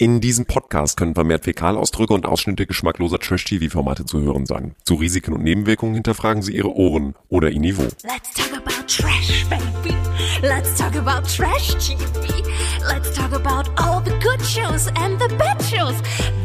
[0.00, 4.76] In diesem Podcast können vermehrt Fäkalausdrücke und Ausschnitte geschmackloser Trash-TV-Formate zu hören sein.
[4.84, 7.82] Zu Risiken und Nebenwirkungen hinterfragen Sie Ihre Ohren oder Ihr Niveau.
[8.04, 9.96] Let's talk about trash, baby.
[10.40, 12.44] Let's talk about trash TV.
[12.86, 15.96] Let's talk about all the good shows and the bad shows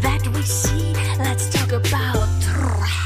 [0.02, 0.92] that we see.
[1.20, 3.04] Let's talk about trash.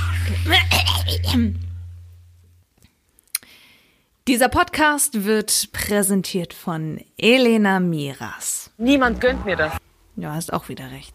[4.29, 8.71] Dieser Podcast wird präsentiert von Elena Miras.
[8.77, 9.73] Niemand gönnt mir das.
[10.17, 11.13] Ja, hast auch wieder recht.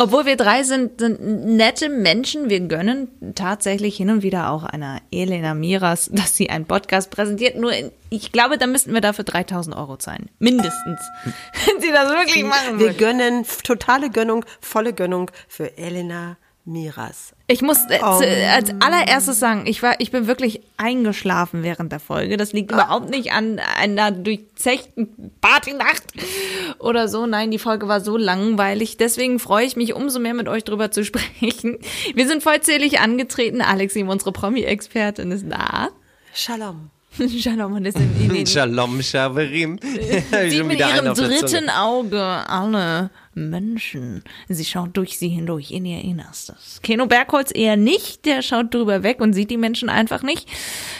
[0.00, 5.00] Obwohl wir drei sind, sind nette Menschen, wir gönnen tatsächlich hin und wieder auch einer
[5.10, 7.56] Elena Miras, dass sie einen Podcast präsentiert.
[7.56, 10.30] Nur in, ich glaube, da müssten wir dafür 3000 Euro zahlen.
[10.38, 11.00] Mindestens.
[11.66, 12.98] Wenn sie das wirklich machen Wir würde.
[12.98, 16.36] gönnen, totale Gönnung, volle Gönnung für Elena
[16.68, 17.32] Miras.
[17.46, 18.20] Ich muss äh, Oh.
[18.52, 22.36] als allererstes sagen, ich war, ich bin wirklich eingeschlafen während der Folge.
[22.36, 26.02] Das liegt überhaupt nicht an einer durchzechten Partynacht
[26.78, 27.24] oder so.
[27.26, 28.98] Nein, die Folge war so langweilig.
[28.98, 31.78] Deswegen freue ich mich umso mehr mit euch drüber zu sprechen.
[32.14, 33.62] Wir sind vollzählig angetreten.
[33.62, 35.88] Alexi, unsere Promi-Expertin, ist da.
[36.34, 36.90] Shalom.
[37.40, 39.78] Shalom und ist in, in Shalom, Shaverim.
[39.82, 44.22] sieht mit ihrem dritten Auge alle Menschen.
[44.48, 46.80] Sie schaut durch sie hindurch in ihr Innerstes.
[46.82, 50.48] Keno Bergholz eher nicht, der schaut drüber weg und sieht die Menschen einfach nicht.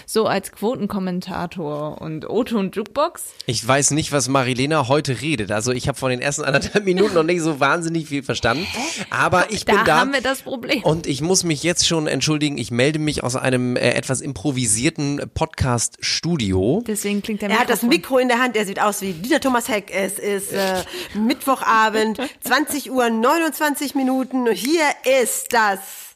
[0.07, 3.25] So als Quotenkommentator und Otto und Jukebox.
[3.47, 5.51] Ich weiß nicht, was Marilena heute redet.
[5.51, 8.67] Also ich habe von den ersten anderthalb Minuten noch nicht so wahnsinnig viel verstanden.
[9.11, 10.01] Aber ich bin Da da.
[10.01, 10.83] haben wir das Problem.
[10.85, 12.57] Und ich muss mich jetzt schon entschuldigen.
[12.59, 16.83] Ich melde mich aus einem äh, etwas improvisierten Podcast-Studio.
[16.87, 17.83] Deswegen klingt der Er hat das.
[17.83, 19.91] Mikro in der Hand, er sieht aus wie Dieter Thomas Heck.
[19.95, 20.83] Es ist äh,
[21.15, 24.51] Mittwochabend, 20 Uhr 29 Minuten.
[24.51, 24.85] Hier
[25.23, 26.08] ist das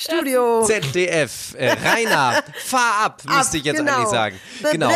[0.00, 0.64] Studio.
[0.64, 3.96] ZDF, äh, Rainer, fahr ab, müsste ich jetzt genau.
[3.96, 4.36] eigentlich sagen.
[4.72, 4.90] Genau.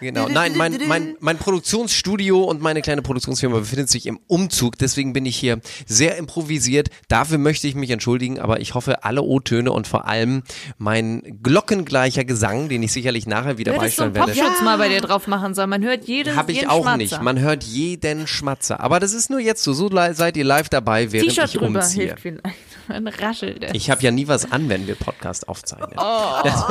[0.00, 5.12] Genau, nein, mein, mein, mein Produktionsstudio und meine kleine Produktionsfirma befindet sich im Umzug, deswegen
[5.12, 6.88] bin ich hier sehr improvisiert.
[7.06, 10.42] Dafür möchte ich mich entschuldigen, aber ich hoffe, alle O-Töne und vor allem
[10.78, 15.00] mein glockengleicher Gesang, den ich sicherlich nachher wieder so beisteuern werde, Popschutz mal bei dir
[15.00, 15.70] drauf machen sollen.
[15.70, 16.96] Man hört jeden, habe ich jeden auch Schmatzer.
[16.96, 17.22] nicht.
[17.22, 18.80] Man hört jeden Schmatzer.
[18.80, 19.72] Aber das ist nur jetzt so.
[19.72, 22.06] So seid ihr live dabei, während T-Shirt ich drüber umziehe.
[22.06, 22.56] hilft vielleicht.
[22.88, 23.66] Dann raschelt.
[23.74, 25.94] Ich habe ja nie was an, wenn wir Podcast aufzeichnen.
[25.96, 26.40] Oh.
[26.44, 26.64] Das,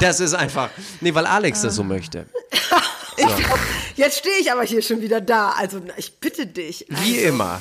[0.00, 0.70] das ist einfach.
[1.00, 2.26] Nee, weil Alex das so möchte.
[3.96, 5.50] Jetzt stehe ich aber hier schon wieder da.
[5.50, 6.86] Also ich bitte dich.
[6.88, 7.60] Wie immer.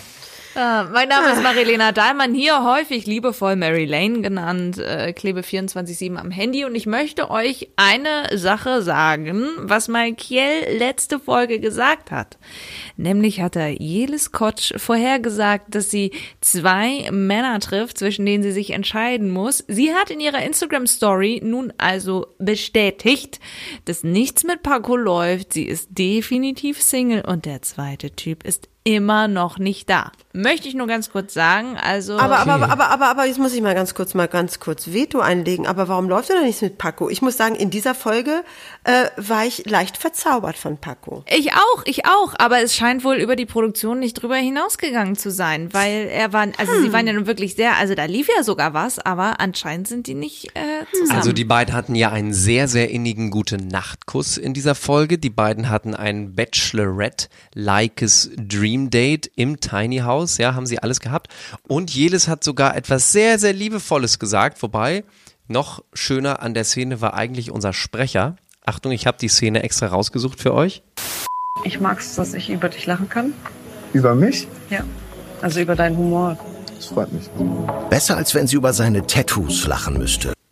[0.54, 6.18] Ah, mein Name ist Marilena Dahlmann, hier häufig liebevoll Mary Lane genannt, äh, klebe 24-7
[6.18, 12.38] am Handy und ich möchte euch eine Sache sagen, was Malkiel letzte Folge gesagt hat.
[12.98, 18.72] Nämlich hat er Jelis Kotsch vorhergesagt, dass sie zwei Männer trifft, zwischen denen sie sich
[18.72, 19.64] entscheiden muss.
[19.70, 23.40] Sie hat in ihrer Instagram-Story nun also bestätigt,
[23.86, 25.54] dass nichts mit Paco läuft.
[25.54, 30.12] Sie ist definitiv Single und der zweite Typ ist immer noch nicht da.
[30.34, 33.54] Möchte ich nur ganz kurz sagen, also Aber, aber, aber, aber, aber, aber jetzt muss
[33.54, 35.68] ich mal ganz kurz, mal ganz kurz Veto einlegen.
[35.68, 37.10] Aber warum läuft denn da nichts mit Paco?
[37.10, 38.44] Ich muss sagen, in dieser Folge
[38.86, 41.24] äh, war ich leicht verzaubert von Paco.
[41.30, 45.30] ich auch, ich auch, aber es scheint wohl über die Produktion nicht drüber hinausgegangen zu
[45.30, 48.44] sein, weil er war, also sie waren ja nun wirklich sehr, also da lief ja
[48.44, 51.20] sogar was, aber anscheinend sind die nicht äh, zusammen.
[51.20, 55.18] Also die beiden hatten ja einen sehr, sehr innigen guten Nachtkuss in dieser Folge.
[55.18, 60.38] Die beiden hatten ein Bachelorette-likes Dream Date im Tiny House.
[60.38, 61.28] Ja, haben sie alles gehabt.
[61.68, 64.62] Und Jelis hat sogar etwas sehr, sehr Liebevolles gesagt.
[64.62, 65.04] Wobei,
[65.48, 68.36] noch schöner an der Szene war eigentlich unser Sprecher.
[68.66, 70.84] Achtung, ich habe die Szene extra rausgesucht für euch.
[71.64, 73.34] Ich mag's, dass ich über dich lachen kann.
[73.94, 74.48] Über mich?
[74.70, 74.84] Ja.
[75.42, 76.38] Also über deinen Humor.
[76.76, 77.30] Das freut mich.
[77.90, 80.34] Besser als wenn sie über seine Tattoos lachen müsste.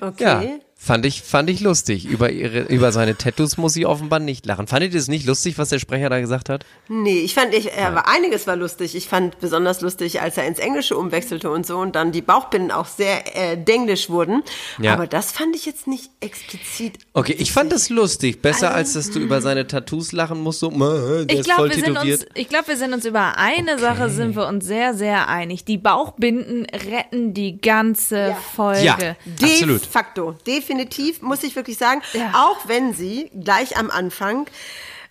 [0.00, 0.22] Okay.
[0.24, 2.06] Ja, fand ich, fand ich lustig.
[2.06, 4.66] Über, ihre, über seine Tattoos muss sie offenbar nicht lachen.
[4.66, 6.64] Fandet ihr es nicht lustig, was der Sprecher da gesagt hat?
[6.88, 8.94] Nee, ich fand, ich, er war, einiges war lustig.
[8.96, 12.70] Ich fand besonders lustig, als er ins Englische umwechselte und so und dann die Bauchbinden
[12.70, 14.42] auch sehr äh, denglisch wurden.
[14.80, 14.94] Ja.
[14.94, 16.94] Aber das fand ich jetzt nicht explizit.
[17.12, 18.40] Okay, ich fand das lustig.
[18.40, 20.60] Besser als dass du über seine Tattoos lachen musst.
[20.60, 21.82] So, "Mö, der ich glaube, wir,
[22.46, 25.66] glaub, wir sind uns über eine Sache sind wir uns sehr, sehr einig.
[25.66, 28.84] Die Bauchbinden retten die ganze Folge.
[28.84, 28.96] Ja.
[28.96, 29.84] De Absolut.
[29.84, 30.77] facto, definitiv,
[31.22, 32.02] muss ich wirklich sagen.
[32.12, 32.32] Ja.
[32.34, 34.46] Auch wenn sie gleich am Anfang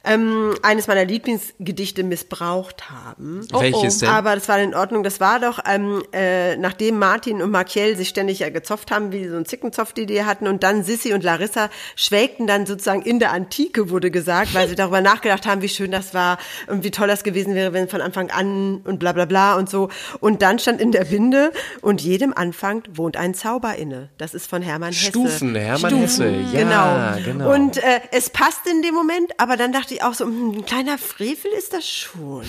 [0.04, 3.48] ähm, eines meiner Lieblingsgedichte missbraucht haben.
[3.52, 4.10] Welches denn?
[4.10, 5.04] Aber das war in Ordnung.
[5.04, 9.28] Das war doch, ähm, äh, nachdem Martin und Markiel sich ständig ja gezopft haben, wie
[9.28, 13.20] so ein Zickenzopf, die die hatten, und dann Sissy und Larissa schwelgten dann sozusagen in
[13.20, 16.92] der Antike, wurde gesagt, weil sie darüber nachgedacht haben, wie schön das war und wie
[16.92, 19.90] toll das gewesen wäre, wenn von Anfang an und bla bla bla und so.
[20.20, 21.52] Und dann stand in der Binde,
[21.82, 24.10] und jedem Anfang wohnt ein Zauber inne.
[24.18, 25.06] Das ist von Hermann Hesse.
[25.06, 26.30] Stufen, Hermann Hesse.
[26.54, 27.24] Ja, genau.
[27.24, 27.54] genau.
[27.54, 30.52] Und äh, es passt in dem Moment, aber dann dachte dachte ich auch so, hm,
[30.52, 32.44] ein kleiner Frevel ist das schon.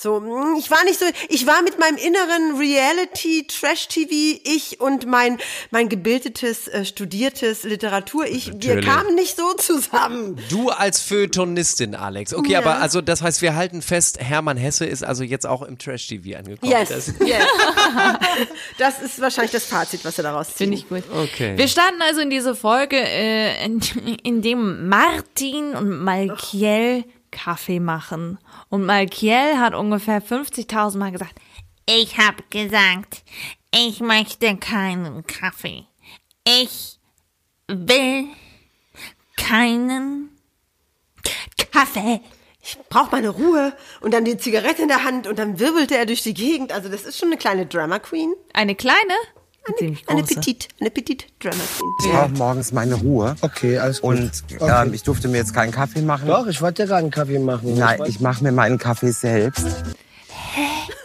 [0.00, 5.06] So, hm, ich war nicht so, ich war mit meinem inneren Reality, Trash-TV, ich und
[5.06, 5.38] mein,
[5.72, 8.86] mein gebildetes, äh, studiertes Literatur, ich, wir Natürlich.
[8.86, 10.38] kamen nicht so zusammen.
[10.50, 12.32] Du als Feuilletonistin, Alex.
[12.32, 12.60] Okay, Ja.
[12.60, 16.38] aber also das heißt, wir halten fest, Hermann Hesse ist also jetzt auch im Trash-TV
[16.38, 16.70] angekommen.
[16.70, 17.42] Yes, Das, yes.
[18.78, 20.56] Das ist wahrscheinlich das Fazit, was wir daraus ziehen.
[20.72, 21.02] Finde ich gut.
[21.12, 21.58] Okay.
[21.58, 23.80] Wir starten also in diese Folge, äh, in,
[24.22, 28.38] in dem Martin und Malkiel Kaffee machen.
[28.68, 31.34] Und Malkiel hat ungefähr 50.000 Mal gesagt,
[31.86, 33.22] Ich hab gesagt,
[33.74, 35.84] ich möchte keinen Kaffee.
[36.46, 36.98] Ich
[37.68, 38.24] will
[39.36, 40.30] keinen
[41.72, 42.20] Kaffee.
[42.62, 46.06] Ich brauche meine Ruhe und dann die Zigarette in der Hand und dann wirbelte er
[46.06, 46.72] durch die Gegend.
[46.72, 48.34] Also das ist schon eine kleine Drama Queen.
[48.52, 49.14] eine kleine?
[49.68, 50.22] Eine ziemlich Eine.
[50.22, 51.90] Petit, eine Petit Drama Queen.
[52.04, 53.36] Ich brauche morgens meine Ruhe.
[53.40, 54.10] Okay, alles gut.
[54.16, 54.86] Und Okay.
[54.86, 56.26] ähm, ich durfte mir jetzt keinen Kaffee machen.
[56.28, 57.74] Doch, ich wollte gerade einen Kaffee machen.
[57.76, 59.66] Nein, ich mache mir meinen Kaffee selbst.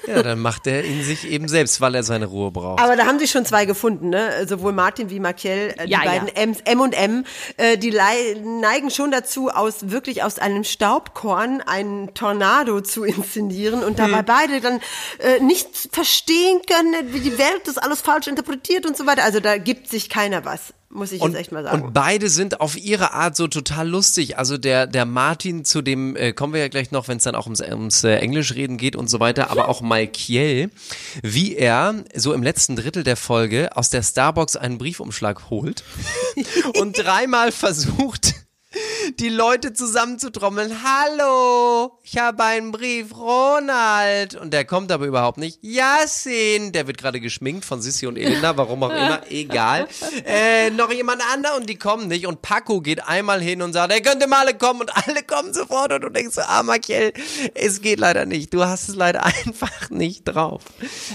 [0.08, 2.82] Ja, dann macht er ihn sich eben selbst, weil er seine Ruhe braucht.
[2.82, 4.46] Aber da haben sich schon zwei gefunden, ne?
[4.48, 6.12] Sowohl Martin wie Markiel, äh, die Ja, ja.
[6.12, 7.26] beiden M's, M und M,
[7.58, 14.00] äh, die neigen schon dazu, aus wirklich aus einem Staubkorn einen Tornado zu inszenieren und
[14.00, 14.26] dabei Hm.
[14.26, 14.80] beide dann
[15.20, 19.24] äh, nicht verstehen können, wie die Welt das alles falsch interpretiert und so weiter.
[19.24, 21.82] Also da gibt sich keiner was, muss ich und, jetzt echt mal sagen.
[21.82, 24.38] und beide sind auf ihre Art so total lustig.
[24.38, 27.36] Also der, der Martin, zu dem äh, kommen wir ja gleich noch, wenn es dann
[27.36, 30.70] auch ums, ums äh, Englischreden geht und so weiter, aber auch Malkiel,
[31.22, 35.84] wie er so im letzten Drittel der Folge aus der Starbucks einen Briefumschlag holt
[36.80, 38.43] und dreimal versucht,
[39.20, 40.72] die Leute zusammenzutrommeln.
[40.84, 44.36] Hallo, ich habe einen Brief, Ronald.
[44.36, 45.60] Und der kommt aber überhaupt nicht.
[45.62, 49.88] Yasin, der wird gerade geschminkt von Sissy und Elena, warum auch immer, egal.
[50.26, 52.26] Äh, noch jemand anderer und die kommen nicht.
[52.26, 55.54] Und Paco geht einmal hin und sagt, er könnte mal alle kommen und alle kommen
[55.54, 55.94] sofort.
[55.94, 57.14] Und du denkst so, ah, Makiel,
[57.54, 58.54] es geht leider nicht.
[58.54, 60.64] Du hast es leider einfach nicht drauf.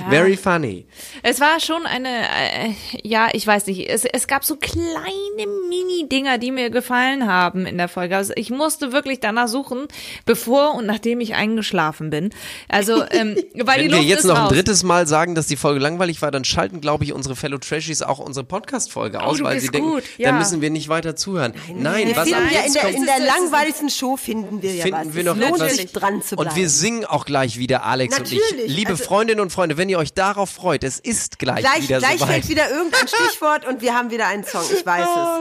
[0.08, 0.86] Very funny.
[1.22, 6.38] Es war schon eine, äh, ja, ich weiß nicht, es, es gab so kleine Mini-Dinger,
[6.38, 8.16] die mir gefallen haben in der Folge.
[8.16, 9.86] Also ich musste wirklich danach suchen,
[10.24, 12.30] bevor und nachdem ich eingeschlafen bin.
[12.68, 14.52] Also, ähm, weil die Wenn wir Luft jetzt ist noch ein raus.
[14.52, 18.02] drittes Mal sagen, dass die Folge langweilig war, dann schalten, glaube ich, unsere Fellow Trashies
[18.02, 20.28] auch unsere Podcast-Folge aus, du weil sie denken, gut, ja.
[20.30, 21.54] dann müssen wir nicht weiter zuhören.
[21.74, 24.82] Nein, wir was finden ja jetzt in der, in der langweiligsten Show finden wir ja
[24.84, 25.14] finden was.
[25.14, 25.76] wir noch lohnt etwas.
[25.76, 26.50] sich dran zu bleiben.
[26.50, 28.40] Und wir singen auch gleich wieder, Alex und ich.
[28.40, 31.82] Natürlich, Liebe also- Freundinnen und Freunde, wenn ihr euch darauf freut, es ist gleich, gleich,
[31.84, 32.30] wieder gleich soweit.
[32.30, 34.62] fällt wieder irgendein Stichwort und wir haben wieder einen Song.
[34.76, 35.40] Ich weiß Oh,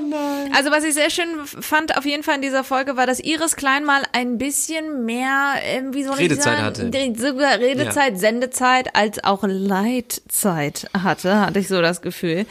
[0.49, 0.55] es.
[0.57, 3.55] Also was ich sehr schön fand auf jeden Fall in dieser Folge war, dass Iris
[3.55, 6.91] Klein mal ein bisschen mehr, ähm, wie soll ich Redezeit sagen, hatte.
[7.17, 12.45] Sogar Redezeit, Sendezeit als auch Leitzeit hatte, hatte ich so das Gefühl.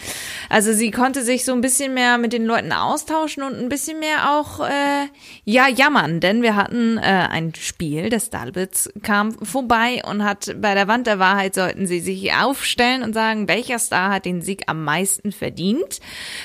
[0.48, 4.00] Also sie konnte sich so ein bisschen mehr mit den Leuten austauschen und ein bisschen
[4.00, 5.06] mehr auch äh,
[5.44, 10.74] ja jammern, denn wir hatten äh, ein Spiel, der Stalbitz kam vorbei und hat bei
[10.74, 14.64] der Wand der Wahrheit sollten sie sich aufstellen und sagen, welcher Star hat den Sieg
[14.66, 16.00] am meisten verdient.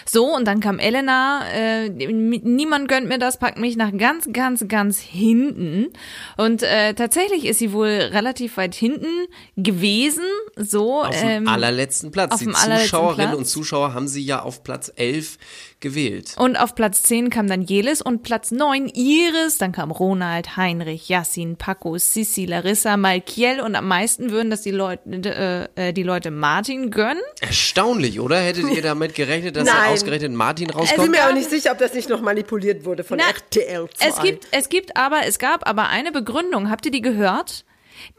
[0.06, 4.68] So und dann kam Elena, äh, niemand gönnt mir das, packt mich nach ganz, ganz,
[4.68, 5.94] ganz hinten
[6.36, 10.26] und äh, tatsächlich ist sie wohl relativ weit hinten gewesen.
[10.58, 12.40] So Auf dem ähm, allerletzten Platz.
[12.40, 15.38] Die dem Zuschauerinnen und Zuschauer haben sie ja auf Platz 11
[15.82, 16.36] gewählt.
[16.38, 21.10] Und auf Platz 10 kam dann Jelis und Platz 9 Iris, dann kam Ronald, Heinrich,
[21.10, 26.04] Yassin, Paco, Sissi, Larissa, Malkiel und am meisten würden das die Leute, äh, äh, die
[26.04, 27.22] Leute Martin gönnen.
[27.42, 28.40] Erstaunlich, oder?
[28.40, 29.92] Hättet ihr damit gerechnet, dass Nein.
[29.94, 31.12] ausgerechnet Martin Ich bin rauskommt?
[31.12, 34.08] mir auch nicht sicher, ob das nicht noch manipuliert wurde von Na, RTL 2.
[34.08, 36.70] Es gibt, es gibt aber, es gab aber eine Begründung.
[36.70, 37.66] Habt ihr die gehört?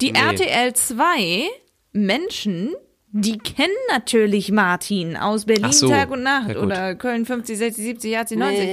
[0.00, 0.18] Die Nee.
[0.20, 1.44] RTL 2
[1.92, 2.74] Menschen,
[3.12, 7.84] die kennen natürlich Martin aus Berlin so, Tag und ja Nacht oder Köln 50, 60,
[7.84, 8.68] 70, 80, 90.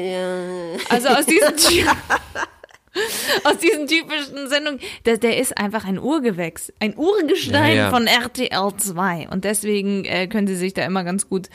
[0.89, 1.53] Also aus diesen
[3.43, 7.89] aus diesen typischen Sendungen, der, der ist einfach ein Urgewächs, ein Urgestein Ja, ja.
[7.89, 11.50] von RTL 2 und deswegen äh, können sie sich da immer ganz gut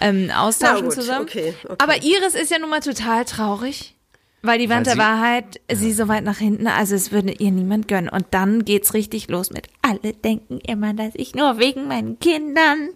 [0.00, 1.26] ähm, austauschen gut, zusammen.
[1.26, 1.76] okay, okay.
[1.78, 3.94] Aber Iris ist ja nun mal total traurig.
[4.44, 7.88] Weil die Wand der Wahrheit, sie so weit nach hinten, also es würde ihr niemand
[7.88, 8.10] gönnen.
[8.10, 12.90] Und dann geht's richtig los mit, alle denken immer, dass ich nur wegen meinen Kindern,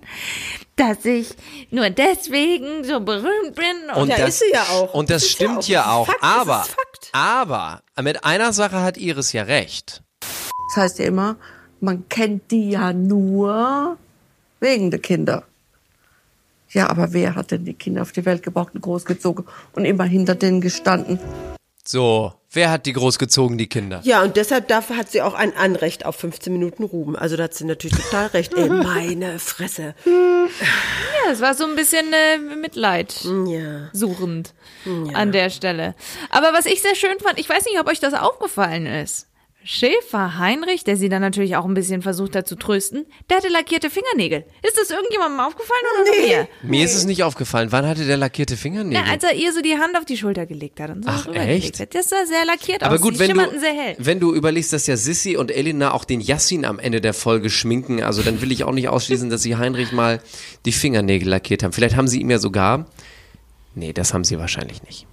[0.76, 1.30] dass ich
[1.70, 3.90] nur deswegen so berühmt bin.
[3.94, 4.92] Und, Und Ja, das, ist sie ja auch.
[4.92, 6.00] Und das, Das stimmt ja ja auch.
[6.00, 6.06] auch.
[6.06, 7.08] Fakt, das aber, ist Fakt.
[7.12, 10.02] aber, mit einer Sache hat Iris ja recht.
[10.20, 11.36] Das heißt ja immer,
[11.80, 13.96] man kennt die ja nur
[14.60, 15.44] wegen der Kinder.
[16.70, 20.04] Ja, aber wer hat denn die Kinder auf die Welt gebracht und großgezogen und immer
[20.04, 21.18] hinter denen gestanden?
[21.84, 24.00] So, Wer hat die großgezogen, die Kinder?
[24.04, 27.14] Ja, und deshalb dafür hat sie auch ein Anrecht auf 15 Minuten Ruhm.
[27.14, 28.54] Also da hat sie natürlich total recht.
[28.56, 29.94] Ey, meine Fresse.
[30.06, 33.14] Ja, es war so ein bisschen äh, Mitleid
[33.46, 33.90] Ja.
[33.92, 34.54] suchend
[35.12, 35.94] an der Stelle.
[36.30, 39.27] Aber was ich sehr schön fand, ich weiß nicht, ob euch das aufgefallen ist.
[39.70, 43.48] Schäfer Heinrich, der sie dann natürlich auch ein bisschen versucht hat zu trösten, der hatte
[43.48, 44.46] lackierte Fingernägel.
[44.62, 46.48] Ist das irgendjemandem aufgefallen oder nur mir?
[46.62, 47.70] Mir ist es nicht aufgefallen.
[47.70, 49.04] Wann hatte der lackierte Fingernägel?
[49.04, 51.26] Ja, als er ihr so die Hand auf die Schulter gelegt hat und so Ach,
[51.34, 51.80] echt?
[51.80, 51.94] hat.
[51.94, 53.02] Das sah sehr lackiert Aber aus.
[53.02, 53.94] gut, wenn du, sehr hell.
[53.98, 57.50] wenn du überlegst, dass ja Sissy und Elena auch den Yassin am Ende der Folge
[57.50, 60.22] schminken, also dann will ich auch nicht ausschließen, dass sie Heinrich mal
[60.64, 61.74] die Fingernägel lackiert haben.
[61.74, 62.86] Vielleicht haben sie ihm ja sogar,
[63.74, 65.06] nee, das haben sie wahrscheinlich nicht,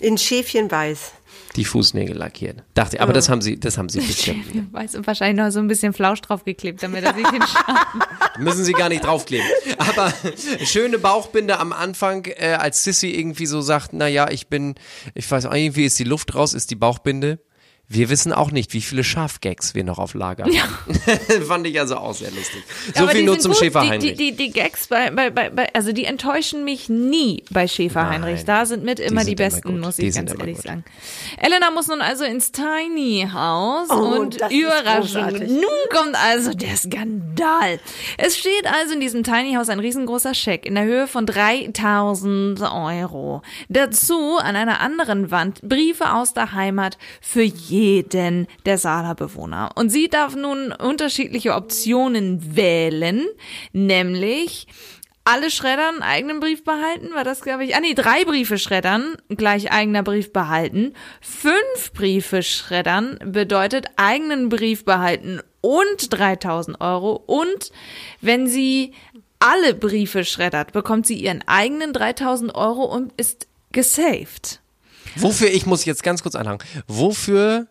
[0.00, 1.12] In Schäfchen weiß.
[1.56, 2.62] Die Fußnägel lackiert.
[2.74, 4.72] Dachte, aber das haben sie, das haben sie bestimmt.
[4.72, 8.02] Weiß und wahrscheinlich noch so ein bisschen Flausch draufgeklebt, damit er sich den Schaden.
[8.38, 9.46] Müssen sie gar nicht draufkleben.
[9.78, 10.12] Aber
[10.64, 14.74] schöne Bauchbinde am Anfang, äh, als Sissy irgendwie so sagt, na ja, ich bin,
[15.14, 17.38] ich weiß auch, irgendwie ist die Luft raus, ist die Bauchbinde.
[17.88, 21.44] Wir wissen auch nicht, wie viele Schafgags wir noch auf Lager haben.
[21.46, 22.64] Fand ich also auch sehr lustig.
[22.94, 23.60] So Aber viel die nur zum gut.
[23.60, 24.14] Schäfer die, Heinrich.
[24.16, 28.02] Die, die, die Gags bei, bei, bei, bei, also die enttäuschen mich nie bei Schäfer
[28.02, 28.24] Nein.
[28.24, 28.44] Heinrich.
[28.44, 29.80] Da sind mit immer die, immer besten, gut.
[29.80, 30.66] muss Die ich ganz immer ehrlich gut.
[30.66, 30.84] sagen.
[31.38, 35.30] Elena muss nun also ins Tiny House Oh, und Überraschung.
[35.46, 37.78] Nun kommt also der Skandal.
[38.18, 42.60] Es steht also in diesem Tiny House ein riesengroßer Scheck in der Höhe von 3000
[42.62, 43.42] Euro.
[43.68, 47.75] Dazu an einer anderen Wand Briefe aus der Heimat für jeden
[48.64, 49.70] der Sala-Bewohner.
[49.74, 53.26] Und sie darf nun unterschiedliche Optionen wählen,
[53.72, 54.66] nämlich
[55.26, 59.72] alle Schreddern eigenen Brief behalten, war das glaube ich, ah nee, drei Briefe schreddern, gleich
[59.72, 60.94] eigener Brief behalten.
[61.20, 67.20] Fünf Briefe schreddern bedeutet eigenen Brief behalten und 3000 Euro.
[67.26, 67.72] Und
[68.20, 68.92] wenn sie
[69.40, 74.60] alle Briefe schreddert, bekommt sie ihren eigenen 3000 Euro und ist gesaved.
[75.16, 77.68] Wofür, ich muss jetzt ganz kurz anhangen, wofür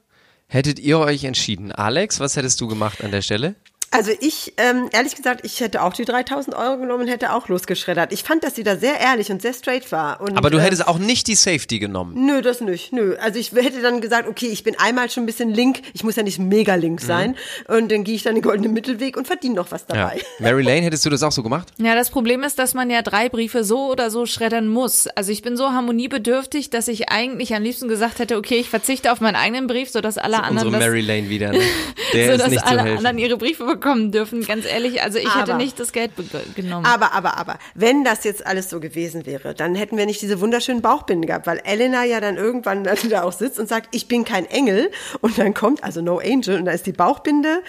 [0.48, 1.72] hättet ihr euch entschieden?
[1.72, 3.56] Alex, was hättest du gemacht an der Stelle?
[3.96, 7.48] Also ich, ähm, ehrlich gesagt, ich hätte auch die 3000 Euro genommen und hätte auch
[7.48, 8.12] losgeschreddert.
[8.14, 10.22] Ich fand, dass sie da sehr ehrlich und sehr straight war.
[10.22, 12.26] Und, Aber du äh, hättest auch nicht die Safety genommen.
[12.26, 12.92] Nö, das nicht.
[12.94, 13.16] Nö.
[13.22, 15.82] Also ich hätte dann gesagt, okay, ich bin einmal schon ein bisschen link.
[15.94, 17.06] Ich muss ja nicht mega link Mhm.
[17.08, 17.36] sein.
[17.68, 19.96] Und dann gehe ich dann den goldenen Mittelweg und verdiene noch was Ja.
[19.96, 20.22] dabei.
[20.40, 21.70] Mary Lane, hättest du das auch so gemacht?
[21.78, 25.08] Ja, das Problem ist, dass man ja drei Briefe so oder so schreddern muss.
[25.08, 29.12] Also ich bin so harmoniebedürftig, dass ich eigentlich am liebsten gesagt hätte, okay, ich verzichte
[29.12, 31.52] auf meinen eigenen Brief, sodass alle anderen Unsere das, Mary Lane wieder.
[31.52, 31.60] Ne?
[32.14, 32.98] Der ist sodass nicht zu alle helfen.
[32.98, 34.46] anderen ihre Briefe bekommen dürfen.
[34.46, 36.12] Ganz ehrlich, also ich hätte Aber- nicht das Geld
[36.56, 36.86] genommen.
[36.86, 40.40] Aber, aber, aber, wenn das jetzt alles so gewesen wäre, dann hätten wir nicht diese
[40.42, 44.08] wunderschönen Bauchbinden gehabt, weil Elena ja dann irgendwann dann da auch sitzt und sagt, ich
[44.08, 44.92] bin kein Engel.
[45.22, 47.62] Und dann kommt, also no angel, und da ist die Bauchbinde,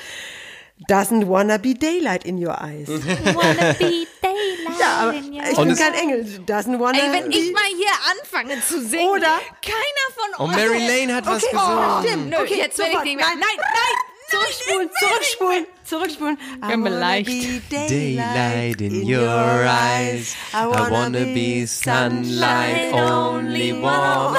[0.90, 2.88] doesn't wanna be daylight in your eyes.
[3.34, 7.12] Wanna be daylight Ja, aber in your ich Und bin kein Engel, doesn't wanna Ey,
[7.12, 7.36] wenn be...
[7.38, 10.56] ich mal hier anfange zu singen, Oder- keiner von Und euch.
[10.56, 11.78] Mary Lane hat was Okay, gesungen.
[11.78, 12.28] oh, stimmt.
[12.30, 13.24] Nö, okay, jetzt will ich nicht mehr.
[13.26, 13.96] Nein, Nein, nein,
[14.30, 16.38] Zurückspulen, zurückspulen, zurückspulen.
[16.62, 17.26] I Mir wanna leicht.
[17.28, 20.34] be Daylight in your eyes.
[20.52, 24.38] I wanna be sunlight only warmer.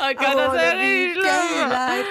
[0.00, 1.22] Oh Gott, das ist ja richtig.
[1.22, 2.06] Daylight.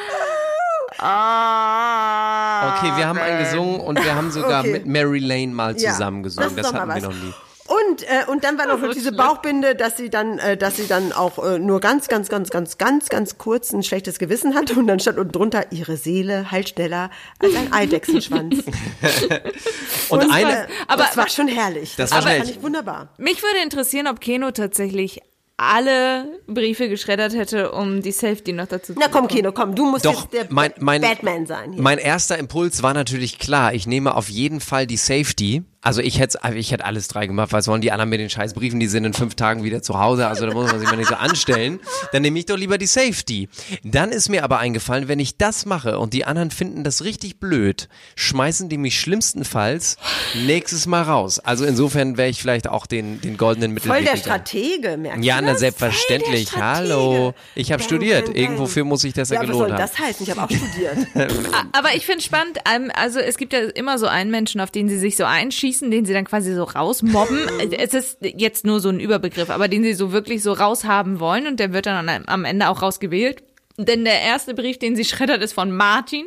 [2.77, 4.71] Okay, wir haben einen gesungen und wir haben sogar Okay.
[4.71, 7.33] mit Mary Lane mal Ja, zusammen das Das, hatten wir noch nie.
[7.67, 11.11] Und, äh, und dann war noch diese Bauchbinde, dass sie dann, äh, dass sie dann
[11.11, 14.85] auch äh, nur ganz, ganz, ganz, ganz, ganz, ganz kurz ein schlechtes Gewissen hatte und
[14.85, 18.63] dann stand unten drunter, ihre Seele heilt schneller als ein Eidechsenschwanz.
[20.09, 21.95] Und eine, äh, aber- das war schon herrlich.
[21.95, 22.45] Das war aber herrlich.
[22.49, 23.09] fand ich wunderbar.
[23.17, 25.21] Mich würde interessieren, ob Keno tatsächlich
[25.57, 29.27] alle Briefe geschreddert hätte, um die Safety noch dazu zu Na komm.
[29.27, 31.73] Keno, komm, du musst Doch, jetzt der mein, mein, Batman sein.
[31.73, 31.81] Hier.
[31.81, 35.63] mein erster Impuls war natürlich klar, ich nehme auf jeden Fall die Safety.
[35.85, 38.79] Also ich hätte ich hätte alles drei gemacht, was wollen die anderen mit den Scheißbriefen,
[38.79, 41.09] die sind in fünf Tagen wieder zu Hause, also da muss man sich mal nicht
[41.09, 41.79] so anstellen.
[42.11, 43.49] Dann nehme ich doch lieber die Safety.
[43.83, 47.39] Dann ist mir aber eingefallen, wenn ich das mache und die anderen finden das richtig
[47.39, 49.97] blöd, schmeißen die mich schlimmstenfalls
[50.45, 51.37] nächstes Mal raus.
[51.39, 53.95] Also insofern wäre ich vielleicht auch den, den goldenen Mittelweg.
[53.97, 54.17] Voll der.
[54.17, 55.59] Stratege, merkst Ja, du na das?
[55.59, 56.55] selbstverständlich.
[56.57, 57.33] Hallo.
[57.53, 58.25] Ich habe studiert.
[58.25, 58.35] bang.
[58.35, 59.77] Irgendwofür muss ich das ja, Ja, gelohnt haben.
[59.79, 60.23] das heißen?
[60.23, 60.97] Ich habe auch studiert.
[61.73, 64.89] Aber ich finde spannend, ähm, also es gibt ja immer so einen Menschen, auf den
[64.89, 67.39] sie sich so einschießen, den sie dann quasi so rausmobben.
[67.77, 71.47] es ist jetzt nur so ein Überbegriff, aber den sie so wirklich so raushaben wollen
[71.47, 73.43] und der wird dann am- Ende auch rausgewählt.
[73.77, 76.25] Denn der erste Brief, den sie schreddert, ist von Martin.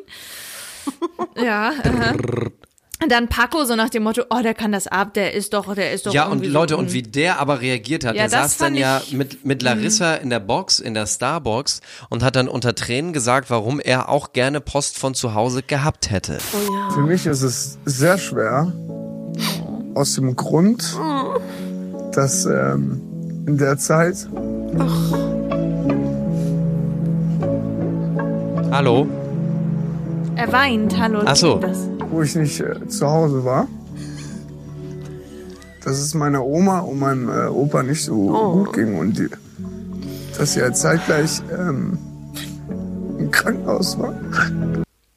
[1.42, 1.72] ja.
[1.82, 2.14] aha.
[3.08, 5.92] Dann Paco, so nach dem Motto, oh, der kann das ab, der ist doch, der
[5.92, 8.56] ist doch Ja, und Leute, so, und wie der aber reagiert hat, Ja, der saß
[8.56, 9.18] dann ja Mhm.
[9.18, 13.50] mit, mit Larissa in der Box, in der Starbox und hat dann unter Tränen gesagt,
[13.50, 16.38] warum er auch gerne Post von zu Hause gehabt hätte.
[16.92, 18.72] Für mich ist es sehr schwer.
[19.94, 20.96] Aus dem Grund,
[22.12, 23.00] dass ähm,
[23.46, 24.28] in der Zeit
[28.70, 29.06] Hallo?
[30.36, 31.22] Er weint, hallo.
[31.24, 31.60] Ach so.
[32.10, 33.66] Wo ich nicht äh, zu Hause war.
[35.84, 38.14] Dass es meiner Oma und meinem äh, Opa nicht so
[38.52, 39.28] gut ging und die,
[40.36, 41.98] dass sie ja zeitgleich ähm,
[43.18, 44.14] im Krankenhaus war.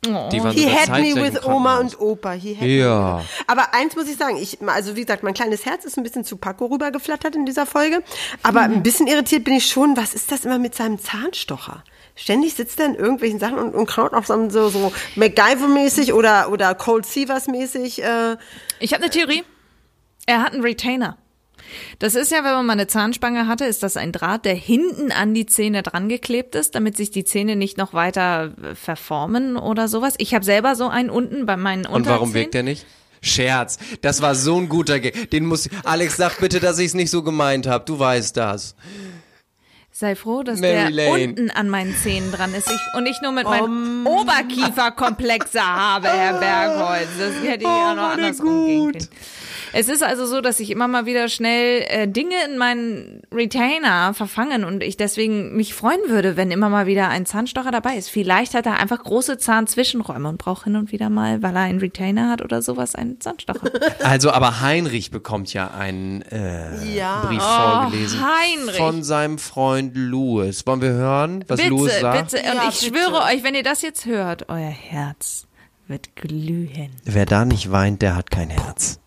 [0.03, 2.31] Die waren He had me zeitgleich im with Oma und Opa.
[2.31, 3.17] He had Ja.
[3.17, 3.25] me.
[3.45, 6.23] Aber eins muss ich sagen, ich, also wie gesagt, mein kleines Herz ist ein bisschen
[6.25, 8.01] zu Paco rübergeflattert in dieser Folge.
[8.41, 8.75] Aber Mhm.
[8.77, 11.83] ein bisschen irritiert bin ich schon, was ist das immer mit seinem Zahnstocher?
[12.15, 16.51] Ständig sitzt er in irgendwelchen Sachen und, und kraut auf so, so, so MacGyver-mäßig oder,
[16.51, 18.01] oder Cold Seavers-mäßig.
[18.01, 18.37] Äh,
[18.79, 19.43] Ich habe eine Theorie.
[20.25, 21.17] Er hat einen Retainer.
[21.99, 25.11] Das ist ja, wenn man mal eine Zahnspange hatte, ist das ein Draht, der hinten
[25.11, 29.57] an die Zähne dran geklebt ist, damit sich die Zähne nicht noch weiter äh, verformen
[29.57, 30.15] oder sowas.
[30.17, 32.85] Ich habe selber so einen unten bei meinen Und warum wirkt der nicht?
[33.21, 33.77] Scherz.
[34.01, 35.29] Das war so ein guter Gag.
[35.29, 37.85] Den muss Alex sag bitte, dass ich es nicht so gemeint habe.
[37.85, 38.75] Du weißt das.
[39.93, 41.23] Sei froh, dass Mary der Lane.
[41.23, 46.39] unten an meinen Zähnen dran ist ich, und ich nur mit meinen Oberkieferkomplexe habe, Herr
[46.39, 47.09] Bergholz.
[47.19, 49.07] Das hätte ich auch noch andersrum gehen können.
[49.73, 54.13] Es ist also so, dass ich immer mal wieder schnell äh, Dinge in meinen Retainer
[54.13, 58.09] verfangen und ich deswegen mich freuen würde, wenn immer mal wieder ein Zahnstocher dabei ist.
[58.09, 61.79] Vielleicht hat er einfach große Zahnzwischenräume und braucht hin und wieder mal, weil er einen
[61.79, 63.69] Retainer hat oder sowas, einen Zahnstocher.
[64.03, 67.21] Also, aber Heinrich bekommt ja einen äh, Ja.
[67.25, 68.77] Brief Oh, vorgelesen Heinrich.
[68.77, 70.65] von seinem Freund Louis.
[70.67, 72.31] Wollen wir hören, was Louis bitte, sagt?
[72.31, 72.43] bitte.
[72.49, 72.95] Und Ja, ich bitte.
[72.97, 75.47] schwöre euch, wenn ihr das jetzt hört, euer Herz
[75.87, 76.89] wird glühen.
[77.05, 78.99] Wer da nicht weint, der hat kein Herz.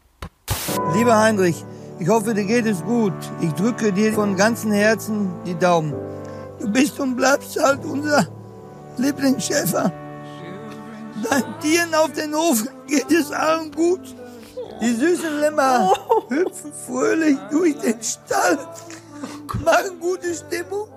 [0.94, 1.64] Lieber Heinrich,
[1.98, 3.12] ich hoffe, dir geht es gut.
[3.40, 5.94] Ich drücke dir von ganzem Herzen die Daumen.
[6.60, 8.28] Du bist und bleibst halt unser
[8.96, 9.92] Lieblingsschäfer.
[11.28, 14.14] Deinen Tieren auf den Hof geht es allen gut.
[14.80, 15.92] Die süßen Lämmer
[16.28, 18.58] hüpfen fröhlich durch den Stall,
[19.64, 20.88] machen gute Stimmung.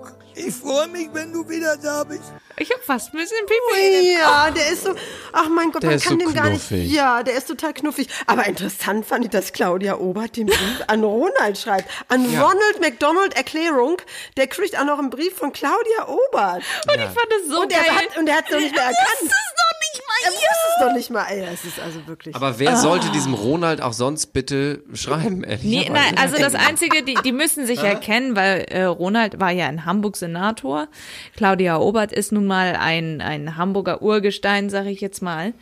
[0.46, 2.22] Ich freue mich, wenn du wieder da bist.
[2.56, 4.12] Ich hab fast ein bisschen Pipi.
[4.18, 4.94] Ja, der ist so,
[5.32, 6.90] ach mein Gott, Der man ist kann so dem gar nicht, knuffig.
[6.92, 8.08] ja, der ist total knuffig.
[8.26, 11.88] Aber interessant fand ich, dass Claudia Obert den Brief an Ronald schreibt.
[12.08, 13.96] An Ronald McDonald Erklärung,
[14.36, 16.62] der kriegt auch noch einen Brief von Claudia Obert.
[16.86, 17.90] Und ich fand es so Und er geil.
[17.96, 19.08] hat, und er hat es noch nicht mehr Er erkannt.
[19.14, 19.67] es doch nicht
[20.08, 20.14] mal.
[20.24, 22.34] Er wusste es doch nicht mal, ey, es ist also wirklich.
[22.34, 25.44] Aber wer sollte diesem Ronald auch sonst bitte schreiben?
[25.48, 25.56] Ah.
[25.62, 29.50] Nee, nein, also das Einzige, die, die müssen sich ja kennen, weil äh, Ronald war
[29.50, 30.88] ja in Hamburg Senator.
[31.36, 35.52] Claudia Obert ist nun mal ein, ein Hamburger Urgestein, sag ich jetzt mal.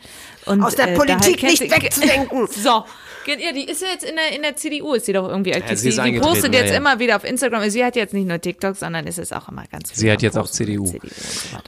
[0.45, 2.47] Und, Aus der äh, Politik kennt nicht wegzudenken.
[2.47, 2.85] So.
[3.27, 5.77] Ja, die ist ja jetzt in der, in der CDU, ist sie doch irgendwie aktiv.
[5.77, 6.77] sie ist die, die postet ja, jetzt ja.
[6.77, 7.69] immer wieder auf Instagram.
[7.69, 10.21] Sie hat jetzt nicht nur TikTok, sondern ist es auch immer ganz viel Sie hat
[10.21, 10.85] jetzt auch CDU.
[10.85, 11.07] CDU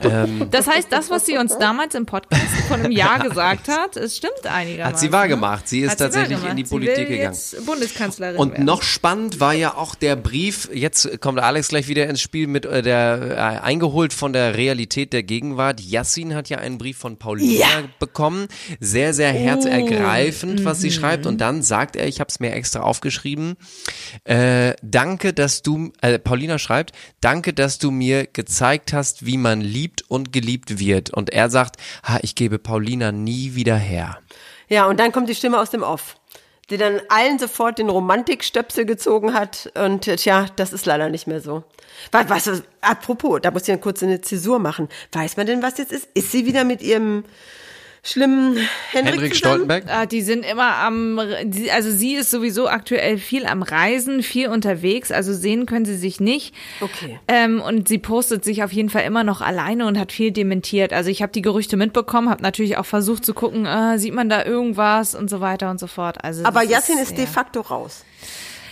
[0.01, 0.09] so.
[0.09, 3.97] Ähm, Das heißt, das, was sie uns damals im Podcast vor einem Jahr gesagt hat,
[3.97, 4.93] es stimmt einigermaßen.
[4.93, 5.67] Hat sie wahr gemacht.
[5.67, 6.63] Sie ist tatsächlich in die.
[6.69, 7.33] Politik sie will gegangen.
[7.33, 8.65] Jetzt Bundeskanzlerin Und werden.
[8.65, 12.65] noch spannend war ja auch der Brief, jetzt kommt Alex gleich wieder ins Spiel mit
[12.65, 15.81] äh, der äh, eingeholt von der Realität der Gegenwart.
[15.81, 17.65] Yassin hat ja einen Brief von Paulina
[17.99, 18.47] bekommen.
[18.79, 21.25] Sehr, sehr herzergreifend, was sie schreibt.
[21.25, 23.57] Und dann sagt er, ich habe es mir extra aufgeschrieben,
[24.23, 29.61] äh, danke, dass du, äh, Paulina schreibt, danke, dass du mir gezeigt hast, wie man
[29.61, 31.09] liebt und geliebt wird.
[31.09, 34.19] Und er sagt, ha, ich gebe Paulina nie wieder her.
[34.67, 36.17] Ja, und dann kommt die Stimme aus dem Off,
[36.69, 39.71] die dann allen sofort den Romantikstöpsel gezogen hat.
[39.73, 41.63] Und äh, tja, das ist leider nicht mehr so.
[42.11, 44.87] Was, was, apropos, da muss ich ja kurz eine Zäsur machen.
[45.11, 46.09] Weiß man denn, was jetzt ist?
[46.13, 47.23] Ist sie wieder mit ihrem
[48.03, 48.55] schlimmen
[48.91, 49.35] Henrik, Henrik zusammen?
[49.35, 49.83] Stoltenberg?
[49.87, 51.19] Ah, die sind immer am,
[51.51, 55.95] sie- also sie ist sowieso aktuell viel am Reisen, viel unterwegs, also sehen können sie
[55.97, 56.53] sich nicht.
[56.81, 57.19] Okay.
[57.27, 60.93] Ähm, und sie postet sich auf jeden Fall immer noch alleine und hat viel dementiert.
[60.93, 64.29] Also ich habe die Gerüchte mitbekommen, habe natürlich auch versucht zu gucken, äh, sieht man
[64.29, 66.23] da irgendwas und so weiter und so fort.
[66.23, 67.17] Also Aber Yassin ist ja.
[67.17, 68.03] de facto raus.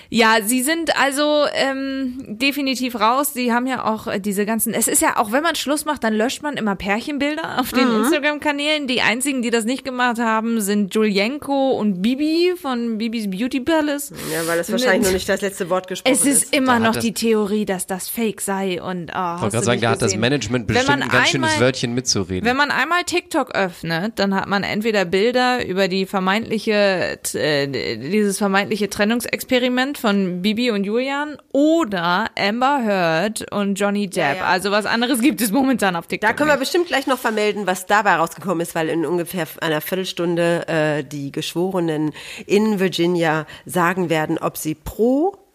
[0.09, 3.33] Ja, sie sind also ähm, definitiv raus.
[3.33, 4.73] Sie haben ja auch äh, diese ganzen.
[4.73, 7.87] Es ist ja auch, wenn man Schluss macht, dann löscht man immer Pärchenbilder auf den
[7.87, 8.87] Instagram-Kanälen.
[8.87, 14.11] Die einzigen, die das nicht gemacht haben, sind Julienko und Bibi von Bibis Beauty Palace.
[14.31, 16.95] Ja, weil das wahrscheinlich noch nicht das letzte Wort gesprochen Es ist immer Da hat
[16.95, 20.01] noch die Theorie, dass das Fake sei und oh, Ich wollte gerade sagen, da hat
[20.01, 20.15] das.
[20.17, 22.45] Management Wenn bestimmt man ein ganz schönes einmal- Wörtchen mitzureden.
[22.45, 27.67] Wenn man einmal TikTok öffnet, dann hat man entweder Bilder über die vermeintliche, äh,
[27.97, 34.37] dieses vermeintliche Trennungsexperiment von Bibi und Julian oder Amber Heard und Johnny Depp.
[34.37, 34.45] ja.
[34.45, 36.29] Also was anderes gibt es momentan auf TikTok.
[36.29, 39.81] Da können wir bestimmt gleich noch vermelden, was dabei rausgekommen ist, weil in ungefähr einer
[39.81, 42.13] Viertelstunde äh, die Geschworenen
[42.45, 45.46] in Virginia sagen werden, ob sie pro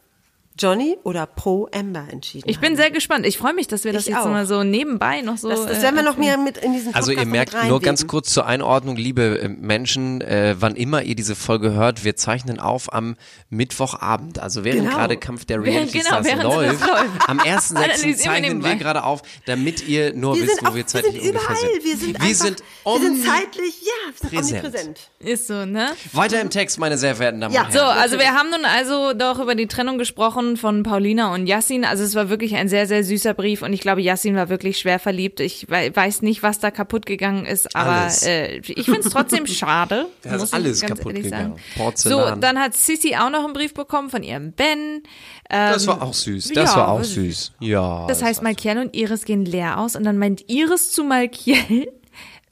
[0.58, 3.26] Johnny oder pro Amber entschieden Ich bin sehr gespannt.
[3.26, 4.26] Ich freue mich, dass wir das Ich jetzt auch.
[4.26, 5.48] mal so nebenbei noch so.
[5.48, 7.80] Das, das äh, werden wir noch mehr mit in diesen Podcast Also ihr merkt nur
[7.80, 12.16] ganz kurz zur Einordnung, liebe äh, Menschen, äh, wann immer ihr diese Folge hört, wir
[12.16, 13.16] zeichnen auf am
[13.50, 14.38] Mittwochabend.
[14.40, 14.96] Also während Genau.
[14.96, 17.28] gerade Kampf der Reality genau, Stars läuft, läuft.
[17.28, 17.74] am 1.6.
[17.76, 20.78] Analysieren wir zeichnen wir gerade auf, damit ihr nur Wir wisst, sind, wo auch, wir
[20.82, 21.56] wir zeitlich sind ungefähr überall.
[21.72, 21.84] sind.
[21.84, 24.64] Wir sind, wir einfach, sind wir sind zeitlich, ja, wir sind präsent.
[24.64, 24.98] omnipräsent.
[25.20, 25.88] Ist so, ne?
[26.12, 27.64] Weiter im Text, meine sehr verehrten Damen Ja.
[27.66, 27.98] und So, Herren.
[27.98, 31.84] also wir haben nun also doch über die Trennung gesprochen von Paulina und Yassin.
[31.84, 34.78] Also es war wirklich ein sehr, sehr süßer Brief und ich glaube, Yassin war wirklich
[34.78, 35.40] schwer verliebt.
[35.40, 39.46] Ich wei- weiß nicht, was da kaputt gegangen ist, aber äh, ich finde es trotzdem
[39.48, 40.06] schade.
[40.22, 41.30] Da ist alles ganz kaputt gegangen.
[41.30, 41.62] sagen.
[41.76, 42.34] Porzellan.
[42.34, 45.02] So, dann hat Sissy auch noch einen Brief bekommen von ihrem Ben.
[45.48, 46.48] das Ähm, war auch süß.
[46.54, 47.52] Das ja, war auch das- süß.
[47.60, 48.06] Ja.
[48.06, 51.88] Das heißt, Malkiel und Iris gehen leer aus und dann meint Iris zu Malkiel,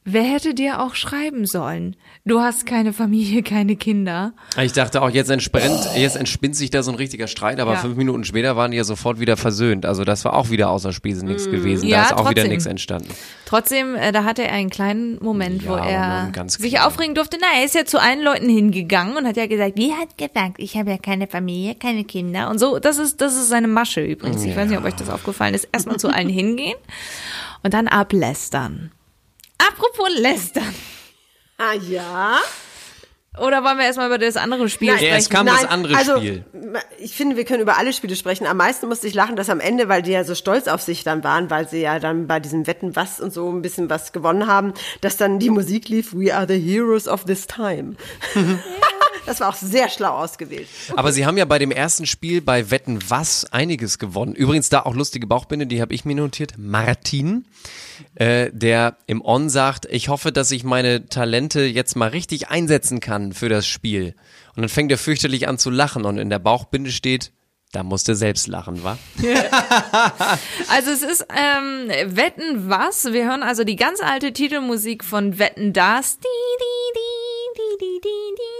[0.04, 1.96] wer hätte dir auch schreiben sollen?
[2.24, 4.32] Du hast keine Familie, keine Kinder.
[4.60, 7.78] Ich dachte auch, jetzt entspringt, jetzt entspinnt sich da so ein richtiger Streit, aber Ja.
[7.78, 9.86] fünf Minuten später waren die ja sofort wieder versöhnt.
[9.86, 11.88] Also das war auch wieder außer Spesen nichts gewesen.
[11.88, 12.48] Ja, da ist auch wieder trotzdem.
[12.48, 13.08] nichts entstanden.
[13.46, 17.14] Trotzdem, äh, da hatte er einen kleinen Moment, wo Ja, er Moment, ganz sich aufregen
[17.14, 17.36] durfte.
[17.40, 20.54] Na, er ist ja zu allen Leuten hingegangen und hat ja gesagt, wie hat gesagt,
[20.58, 22.78] ich habe ja keine Familie, keine Kinder und so.
[22.78, 24.44] Das ist, das ist seine Masche übrigens.
[24.44, 25.68] Ich weiß nicht, ob euch das aufgefallen ist.
[25.72, 26.76] Erstmal zu allen hingehen
[27.62, 28.92] und dann ablästern.
[29.68, 30.74] Apropos lästern.
[31.58, 32.38] Ah ja.
[33.38, 34.96] Oder wollen wir erstmal über das andere Spiel Nein.
[34.96, 35.12] sprechen?
[35.12, 36.44] Ja, es kam das andere also, Spiel.
[36.98, 38.46] Ich finde, wir können über alle Spiele sprechen.
[38.46, 41.04] Am meisten musste ich lachen, dass am Ende, weil die ja so stolz auf sich
[41.04, 44.12] dann waren, weil sie ja dann bei diesem Wetten was und so ein bisschen was
[44.12, 47.94] gewonnen haben, dass dann die Musik lief, We are the heroes of this time.
[49.30, 50.66] das war auch sehr schlau ausgewählt.
[50.96, 54.34] Aber sie haben ja bei dem ersten Spiel bei Wetten was einiges gewonnen.
[54.34, 56.54] Übrigens da auch lustige Bauchbinde, die habe ich mir notiert.
[56.58, 57.46] Martin,
[58.16, 62.98] äh, der im On sagt, ich hoffe, dass ich meine Talente jetzt mal richtig einsetzen
[62.98, 64.16] kann für das Spiel.
[64.56, 67.30] Und dann fängt er fürchterlich an zu lachen und in der Bauchbinde steht,
[67.70, 68.98] da musste selbst lachen, wa?
[70.68, 73.12] Also es ist ähm, Wetten was?
[73.12, 76.18] Wir hören also die ganz alte Titelmusik von Wetten das.
[76.18, 77.09] Die, die, die,
[77.56, 78.00] die, die,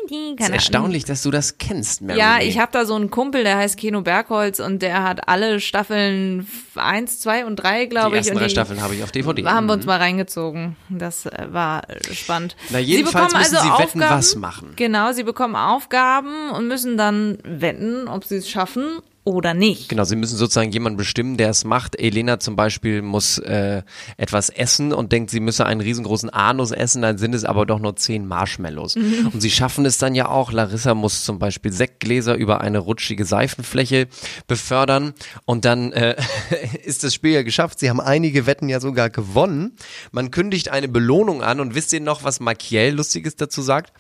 [0.09, 0.43] die, die.
[0.43, 2.19] ist erstaunlich, dass du das kennst, Mary.
[2.19, 5.61] Ja, ich habe da so einen Kumpel, der heißt Keno Bergholz und der hat alle
[5.61, 8.19] Staffeln 1, 2 und 3, glaube Die ich.
[8.27, 9.45] ersten und drei Staffeln habe ich auf DVD.
[9.47, 9.79] Haben wir Mhm.
[9.81, 10.77] uns mal reingezogen.
[10.89, 12.57] Das äh, war äh, spannend.
[12.71, 14.73] Na, jedenfalls sie bekommen müssen also sie Wetten, Aufgaben, was machen.
[14.77, 19.89] Genau, sie bekommen Aufgaben und müssen dann wetten, ob sie es schaffen oder nicht.
[19.91, 21.99] Genau, sie müssen sozusagen jemanden bestimmen, der es macht.
[21.99, 23.83] Elena zum Beispiel muss äh,
[24.17, 27.79] etwas essen und denkt, sie müsse einen riesengroßen Anus essen, dann sind es aber doch
[27.79, 28.97] nur zehn Marshmallows.
[28.97, 29.31] Mhm.
[29.33, 30.53] Und sie schaffen es dann ja auch.
[30.53, 34.09] Larissa muss zum Beispiel Sektgläser über eine rutschige Seifenfläche
[34.47, 35.13] befördern
[35.45, 36.17] und dann äh,
[36.85, 37.79] ist das Spiel ja geschafft.
[37.79, 39.77] Sie haben einige Wetten ja sogar gewonnen.
[40.13, 43.93] Man kündigt eine Belohnung an und wisst ihr noch, was Maciel Lustiges dazu sagt?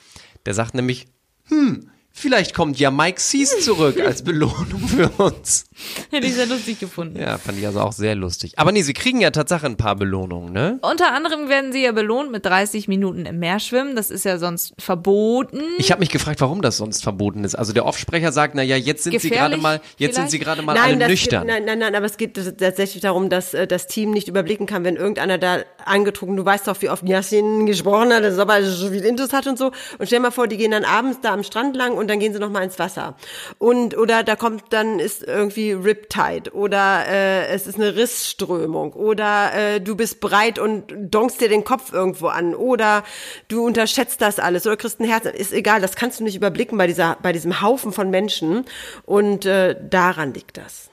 [0.46, 1.06] Der sagt nämlich,
[1.48, 5.64] hm, vielleicht kommt ja Mike Sees zurück als Belohnung für uns.
[6.10, 7.18] Hätte ich sehr lustig gefunden.
[7.18, 8.58] Ja, fand ich also auch sehr lustig.
[8.58, 10.78] Aber nee, sie kriegen ja tatsächlich ein paar Belohnungen, ne?
[10.82, 13.96] Unter anderem werden sie ja belohnt mit 30 Minuten im Meer schwimmen.
[13.96, 15.62] Das ist ja sonst verboten.
[15.78, 17.54] Ich habe mich gefragt, warum das sonst verboten ist.
[17.54, 20.38] Also der Offsprecher sagt, na ja, jetzt sind sie gerade Gefährlich mal, jetzt sind sie
[20.38, 21.46] gerade mal alle das nüchtern.
[21.46, 24.66] Geht, nein, nein, nein, aber es geht tatsächlich darum, dass äh, das Team nicht überblicken
[24.66, 28.42] kann, wenn irgendeiner da angetrunken, du weißt doch, wie oft Yasin gesprochen hat, dass er
[28.42, 29.66] aber so viel Intus hat und so.
[29.98, 32.18] Und stell dir mal vor, die gehen dann abends da am Strand lang und dann
[32.18, 33.14] gehen sie noch mal ins Wasser.
[33.58, 39.52] Und, oder da kommt, dann ist irgendwie Riptide oder äh, es ist eine Rissströmung oder
[39.54, 43.04] äh, du bist breit und donkst dir den Kopf irgendwo an oder
[43.48, 45.26] du unterschätzt das alles oder kriegst ein Herz.
[45.26, 48.64] Ist egal, das kannst du nicht überblicken bei dieser, bei diesem Haufen von Menschen
[49.04, 50.89] und äh, daran liegt das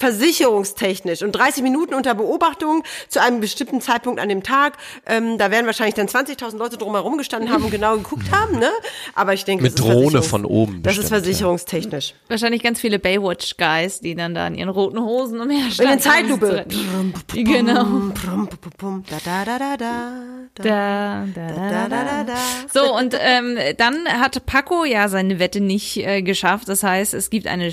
[0.00, 4.76] versicherungstechnisch und 30 Minuten unter Beobachtung zu einem bestimmten Zeitpunkt an dem Tag.
[5.06, 8.70] Ähm, da werden wahrscheinlich dann 20.000 Leute drumherum gestanden haben und genau geguckt haben, ne?
[9.14, 11.24] Aber ich denke, Mit das ist Drohne von oben Das ist bestimmt, ja.
[11.24, 12.14] versicherungstechnisch.
[12.28, 15.94] Wahrscheinlich ganz viele Baywatch-Guys, die dann da in ihren roten Hosen umherstanden.
[15.94, 16.64] In der Zeitlupe.
[17.34, 18.12] Genau.
[22.72, 26.68] So, und ähm, dann hat Paco ja seine Wette nicht äh, geschafft.
[26.68, 27.72] Das heißt, es gibt eine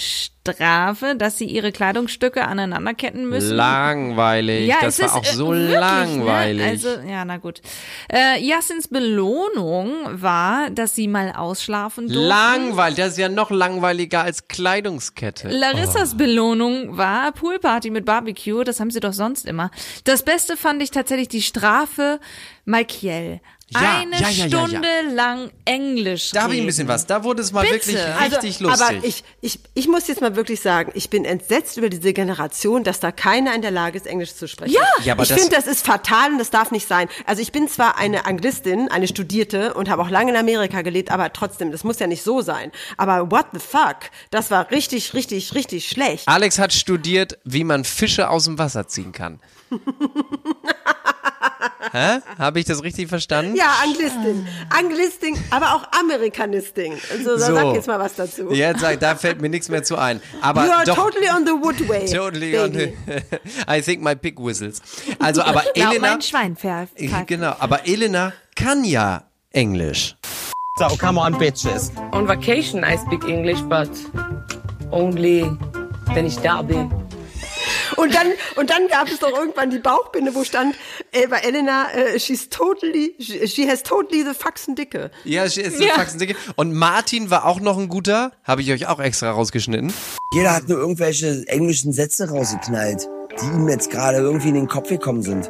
[0.53, 3.55] Strafe, dass sie ihre Kleidungsstücke aneinanderketten müssen.
[3.55, 4.67] Langweilig.
[4.67, 6.65] Ja, das es war ist, auch äh, so wirklich, langweilig.
[6.65, 6.69] Ne?
[6.69, 7.61] Also, ja, na gut.
[8.11, 12.27] Äh, Yassins Belohnung war, dass sie mal ausschlafen durften.
[12.27, 12.97] Langweilig.
[12.97, 15.49] Das ist ja noch langweiliger als Kleidungskette.
[15.49, 18.63] Larissas Belohnung war Poolparty mit Barbecue.
[18.63, 19.71] Das haben sie doch sonst immer.
[20.03, 22.19] Das Beste fand ich tatsächlich die Strafe
[22.65, 24.67] Michael, Ja, eine ja, ja, ja, ja.
[24.67, 27.07] Stunde lang Englisch Da habe ich ein bisschen was.
[27.07, 27.73] Da wurde es mal Bitte.
[27.87, 28.85] wirklich Also, richtig lustig.
[28.87, 32.83] Aber ich, ich, ich muss jetzt mal wirklich sagen, ich bin entsetzt über diese Generation,
[32.83, 34.71] dass da keiner in der Lage ist, Englisch zu sprechen.
[34.73, 34.81] Ja!
[35.03, 37.09] Ja, aber ich das- finde, das ist fatal und das darf nicht sein.
[37.25, 41.09] Also ich bin zwar eine Anglistin, eine Studierte und habe auch lange in Amerika gelebt,
[41.09, 42.71] aber trotzdem, das muss ja nicht so sein.
[42.97, 44.11] Aber what the fuck?
[44.29, 46.27] Das war richtig, richtig, richtig schlecht.
[46.27, 49.39] Alex hat studiert, wie man Fische aus dem Wasser ziehen kann.
[51.91, 52.19] Hä?
[52.37, 53.55] Habe ich das richtig verstanden?
[53.55, 54.47] Ja, Anglistin.
[54.69, 56.93] Anglistin, aber auch Amerikanistin.
[57.11, 57.55] Also da So.
[57.55, 58.51] sag jetzt mal was dazu.
[58.51, 60.21] Jetzt sag, da fällt mir nichts mehr zu ein.
[60.41, 62.05] Aber you are doch, totally on the wood way.
[62.11, 62.97] Totally on baby.
[63.05, 63.39] the,
[63.77, 64.81] I think my pig whistles.
[65.19, 66.93] Also, aber Ja, Elena, mein Schwein pfeift.
[67.27, 70.15] genau, aber Elena kann ja Englisch.
[70.77, 71.91] So, come on, bitches.
[72.11, 73.89] On vacation I speak English, but
[74.91, 75.45] only
[76.13, 76.91] wenn ich da bin.
[77.97, 80.75] Und dann, und dann gab es doch irgendwann die Bauchbinde, wo stand,
[81.11, 85.11] äh, bei Elena, äh, she's totally, she she has totally the faxen Dicke.
[85.23, 85.93] Ja, sie ist Ja.
[85.95, 86.35] Faxendicke.
[86.55, 88.31] Und Martin war auch noch ein guter.
[88.43, 89.93] Habe ich euch auch extra rausgeschnitten.
[90.33, 93.07] Jeder hat nur irgendwelche englischen Sätze rausgeknallt,
[93.41, 95.49] die ihm jetzt gerade irgendwie in den Kopf gekommen sind.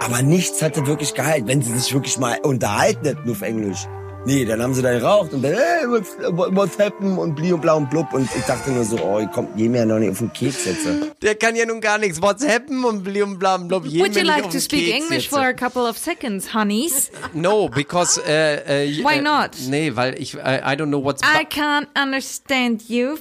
[0.00, 3.86] Aber nichts hatte wirklich gehalten, wenn sie sich wirklich mal unterhalten hätten auf Englisch.
[4.26, 6.16] Nee, dann haben sie da geraucht und dann, hey, what's,
[6.56, 8.10] what's happened und bli und blau und blub.
[8.14, 10.64] Und ich dachte nur so, oh, ihr kommt jedem ja noch nicht auf den Keks
[10.64, 10.86] jetzt.
[11.20, 12.22] Der kann ja nun gar nichts.
[12.22, 13.84] What's happen und blim blam blub.
[13.84, 15.28] jedem Would you ich like to speak Keks English jetzt.
[15.34, 17.10] for a couple of seconds, honeys?
[17.34, 19.50] No, because äh, äh, Why äh, not?
[19.68, 23.18] Nee, weil ich I, I don't know what's I can't understand you.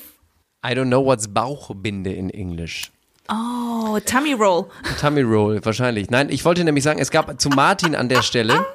[0.66, 2.92] I don't know what's Bauchbinde in Englisch.
[3.30, 4.68] Oh, tummy roll.
[5.00, 6.10] Tummy Roll, wahrscheinlich.
[6.10, 8.66] Nein, ich wollte nämlich sagen, es gab zu Martin an der Stelle,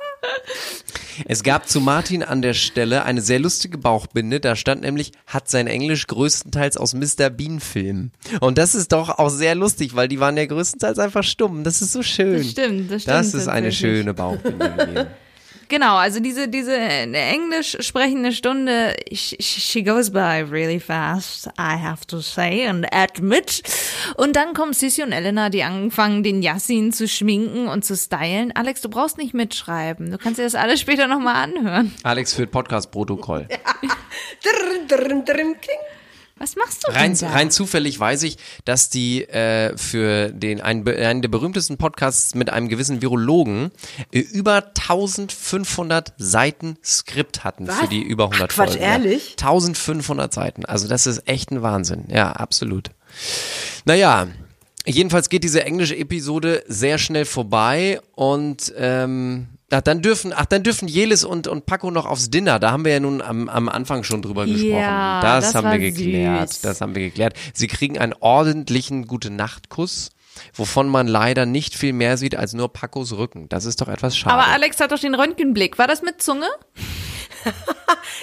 [1.26, 4.40] es gab zu Martin an der Stelle eine sehr lustige Bauchbinde.
[4.40, 7.30] Da stand nämlich, hat sein Englisch größtenteils aus Mr.
[7.30, 8.12] Bean Filmen.
[8.40, 11.64] Und das ist doch auch sehr lustig, weil die waren ja größtenteils einfach stumm.
[11.64, 12.38] Das ist so schön.
[12.38, 15.06] Das stimmt, das stimmt Das ist eine schöne Bauchbinde gewesen.
[15.68, 21.76] Genau, also diese, diese äh, englisch sprechende Stunde, she, she goes by really fast, I
[21.78, 23.62] have to say and admit.
[24.16, 28.52] Und dann kommen Sissy und Elena, die anfangen, den Yassin zu schminken und zu stylen.
[28.56, 30.10] Alex, du brauchst nicht mitschreiben.
[30.10, 31.94] Du kannst dir das alles später nochmal anhören.
[32.02, 33.48] Alex führt Podcast-Protokoll.
[35.60, 35.97] Kling.
[36.38, 37.34] Was machst du Rein, denn da?
[37.34, 42.50] rein zufällig weiß ich, dass die äh, für den einen, einen der berühmtesten Podcasts mit
[42.50, 43.70] einem gewissen Virologen
[44.12, 47.88] äh, über 1500 Seiten Skript hatten für Was?
[47.88, 48.82] die über 100 Ach, Quatsch, Folgen.
[48.82, 49.36] ehrlich?
[49.40, 49.48] Ja.
[49.48, 50.64] 1500 Seiten.
[50.64, 52.04] Also das ist echt ein Wahnsinn.
[52.08, 52.90] Ja, absolut.
[53.84, 54.28] Naja,
[54.86, 60.62] jedenfalls geht diese englische Episode sehr schnell vorbei und ähm, ach, dann dürfen, ach, dann
[60.62, 62.58] dürfen Jelis und, und Paco noch aufs Dinner.
[62.58, 64.70] Da haben wir ja nun am, am Anfang schon drüber gesprochen.
[64.70, 66.50] Ja, das, das haben war wir geklärt.
[66.50, 66.60] süß.
[66.62, 67.34] Das haben wir geklärt.
[67.54, 70.10] Sie kriegen einen ordentlichen Gute-Nacht-Kuss,
[70.54, 73.48] wovon man leider nicht viel mehr sieht als nur Pacos Rücken.
[73.48, 74.34] Das ist doch etwas schade.
[74.34, 75.78] Aber Alex hat doch den Röntgenblick.
[75.78, 76.48] War das mit Zunge?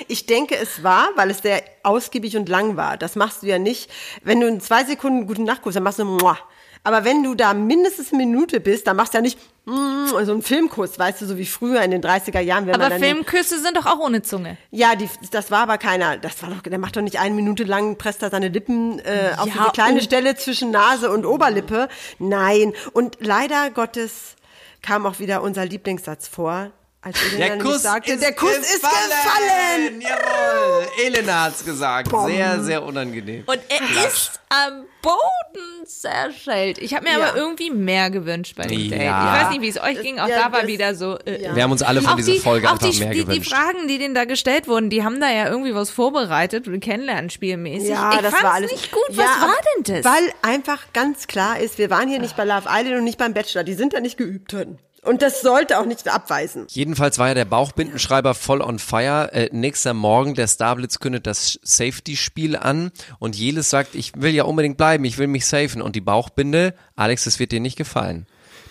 [0.08, 2.98] Ich denke, es war, weil es sehr ausgiebig und lang war.
[2.98, 3.90] Das machst du ja nicht.
[4.24, 6.38] Wenn du in zwei Sekunden guten Nacht guckst, dann machst du Muah.
[6.84, 10.42] Aber wenn du da mindestens eine Minute bist, dann machst du ja nicht so einen
[10.44, 12.68] Filmkuss, weißt du, so wie früher in den 30er Jahren.
[12.68, 14.58] Wenn Aber man dann Filmküsse sind doch auch ohne Zunge.
[14.72, 16.18] Ja, die, das war aber keiner.
[16.18, 19.32] Das war doch, der macht doch nicht eine Minute lang, presst da seine Lippen äh,
[19.38, 21.90] auf Ja, diese kleine und- Stelle zwischen Nase und Oberlippe.
[22.20, 22.74] Nein.
[22.94, 24.36] Und leider Gottes
[24.84, 26.70] kam auch wieder unser Lieblingssatz vor.
[27.02, 30.02] Als Elena der Kuss, sagte, ist, der Kuss ist gefallen.
[30.02, 30.88] Jawohl.
[31.06, 32.10] Elena hat's gesagt.
[32.28, 33.44] Sehr, sehr unangenehm.
[33.46, 36.78] Und er ist am Boden zerschellt.
[36.80, 37.28] Ich habe mir Ja.
[37.30, 38.90] aber irgendwie mehr gewünscht bei dem Ja.
[38.90, 39.02] Date.
[39.02, 40.20] Ich weiß nicht, wie es euch ging.
[40.20, 41.18] Auch Ja, da war das- wieder so.
[41.20, 41.54] Äh.
[41.56, 43.26] Wir haben uns alle von Auch dieser die, Folge auch einfach die, mehr die, die
[43.26, 43.54] gewünscht.
[43.54, 47.90] Fragen, die denen da gestellt wurden, die haben da ja irgendwie was vorbereitet, Kennenlernspielmäßig.
[47.90, 49.02] Ja, ich das fand's war alles nicht gut.
[49.12, 50.06] Ja, was war denn das?
[50.06, 53.34] Weil einfach ganz klar ist, wir waren hier nicht bei Love Island und nicht beim
[53.34, 53.64] Bachelor.
[53.64, 54.78] Die sind da nicht geübt drin.
[55.06, 56.66] Und das sollte auch nicht abweisen.
[56.70, 59.32] Jedenfalls war ja der Bauchbindenschreiber voll on fire.
[59.34, 64.44] Äh, nächster Morgen, der Starblitz kündet das Safety-Spiel an und Jelis sagt, ich will ja
[64.46, 65.82] unbedingt bleiben, ich will mich safen.
[65.82, 68.26] Und die Bauchbinde, Alex, das wird dir nicht gefallen.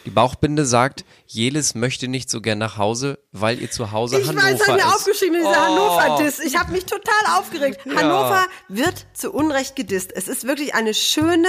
[0.04, 4.28] Die Bauchbinde sagt, Jelis möchte nicht so gern nach Hause, weil ihr zu Hause Ich
[4.28, 5.54] Hannover weiß, hat mir aufgeschrieben, dieser Oh.
[5.54, 6.40] Hannover-Diss.
[6.40, 7.80] Ich habe mich total aufgeregt.
[7.96, 10.12] Hannover wird zu Unrecht gedisst.
[10.14, 11.48] Es ist wirklich eine schöne,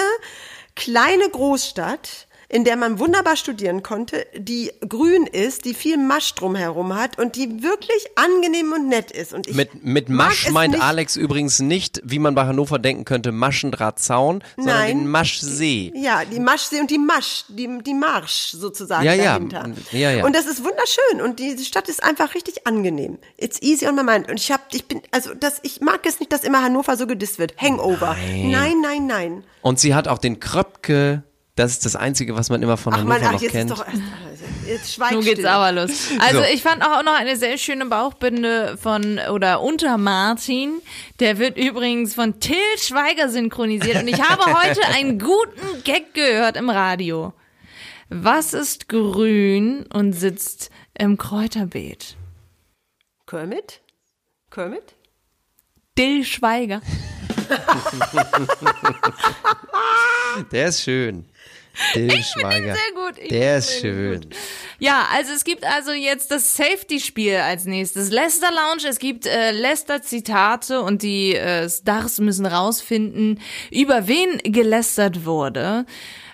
[0.75, 6.95] kleine Großstadt, in der man wunderbar studieren konnte, die grün ist, die viel Masch drumherum
[6.95, 9.33] hat und die wirklich angenehm und nett ist.
[9.33, 13.05] Und ich Mit, mit Masch meint nicht- Alex übrigens nicht, wie man bei Hannover denken
[13.05, 14.97] könnte, Maschendrahtzaun, sondern Nein.
[14.99, 15.91] den Maschsee.
[15.95, 19.33] Ja, die Maschsee und die Masch, die, die Marsch sozusagen Ja, ja.
[19.39, 19.69] dahinter.
[19.91, 20.25] Ja, ja.
[20.25, 23.17] Und das ist wunderschön und die Stadt ist einfach richtig angenehm.
[23.37, 24.29] It's easy on my mind.
[24.29, 27.07] Und ich hab, ich bin, also das, ich mag es nicht, dass immer Hannover so
[27.07, 27.55] gedisst wird.
[27.57, 28.15] Hangover.
[28.15, 28.51] Nein.
[28.51, 29.43] Nein, nein, nein.
[29.61, 31.23] Und sie hat auch den Kröpke,
[31.55, 33.71] das ist das Einzige, was man immer von Ach Hannover man, ach, noch jetzt kennt.
[33.71, 33.85] ist doch
[34.67, 35.47] Jetzt schweigt Nun geht's still.
[35.47, 36.09] aber los.
[36.19, 36.45] Also So.
[36.51, 40.81] ich fand auch noch eine sehr schöne Bauchbinde von oder unter Martin.
[41.19, 46.57] Der wird übrigens von Till Schweiger synchronisiert und ich habe heute einen guten Gag gehört
[46.57, 47.33] im Radio.
[48.09, 52.15] Was ist grün und sitzt im Kräuterbeet?
[53.27, 53.81] Kermit?
[54.51, 54.93] Kermit?
[55.95, 56.81] Till Schweiger.
[60.51, 61.25] Der ist schön.
[61.91, 62.73] Till Schweiger.
[62.73, 63.17] sehr gut.
[63.21, 64.25] Ich Der ist schön.
[64.79, 68.11] Ja, also es gibt also jetzt das Safety-Spiel als nächstes.
[68.11, 75.25] Leicester Lounge, es gibt äh, Leicester-Zitate und die äh, Stars müssen rausfinden, über wen gelästert
[75.25, 75.85] wurde.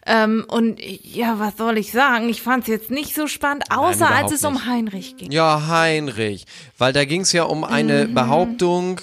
[0.05, 2.29] Ähm, und ja, was soll ich sagen?
[2.29, 4.65] Ich fand es jetzt nicht so spannend, außer als überhaupt es um nicht.
[4.67, 5.31] Heinrich ging.
[5.31, 6.45] Ja, Heinrich.
[6.77, 8.13] Weil da ging es ja um eine Mhm.
[8.13, 9.01] Behauptung,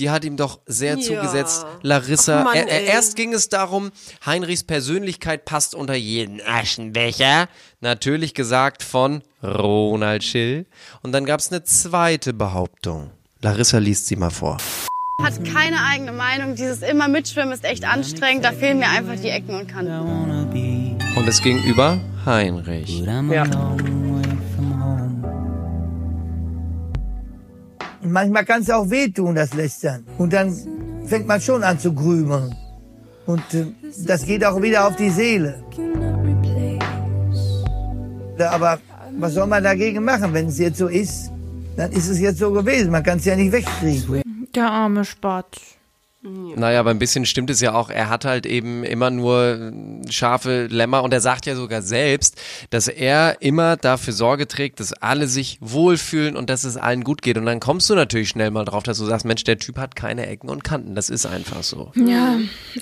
[0.00, 1.00] die hat ihm doch sehr Ja.
[1.00, 1.64] zugesetzt.
[1.82, 3.90] Larissa, Ach Mann, er, er, erst ging es darum,
[4.26, 7.48] Heinrichs Persönlichkeit passt unter jeden Aschenbecher.
[7.80, 10.66] Natürlich gesagt von Ronald Schill.
[11.02, 13.10] Und dann gab es eine zweite Behauptung.
[13.42, 14.56] Larissa liest sie mal vor.
[15.22, 16.54] Hat keine eigene Meinung.
[16.56, 18.44] Dieses immer mitschwimmen ist echt anstrengend.
[18.44, 19.92] Da fehlen mir einfach die Ecken und Kanten.
[21.16, 23.00] Und es ging über Heinrich.
[23.00, 23.44] Ja.
[28.02, 30.04] Und manchmal kann es auch wehtun, das Lästern.
[30.18, 30.56] Und dann
[31.06, 32.54] fängt man schon an zu grübeln.
[33.26, 33.66] Und äh,
[34.06, 35.62] das geht auch wieder auf die Seele.
[38.38, 38.78] Aber
[39.18, 40.32] was soll man dagegen machen?
[40.32, 41.30] Wenn es jetzt so ist,
[41.76, 42.90] dann ist es jetzt so gewesen.
[42.90, 44.22] Man kann es ja nicht wegkriegen.
[44.54, 45.79] Der arme Spatz.
[46.22, 47.88] Naja, aber ein bisschen stimmt es ja auch.
[47.88, 49.72] Er hat halt eben immer nur äh,
[50.12, 54.92] scharfe Lämmer und er sagt ja sogar selbst, dass er immer dafür Sorge trägt, dass
[54.92, 57.38] alle sich wohlfühlen und dass es allen gut geht.
[57.38, 59.96] Und dann kommst du natürlich schnell mal drauf, dass du sagst, Mensch, der Typ hat
[59.96, 60.94] keine Ecken und Kanten.
[60.94, 61.90] Das ist einfach so.
[61.94, 62.36] Ja,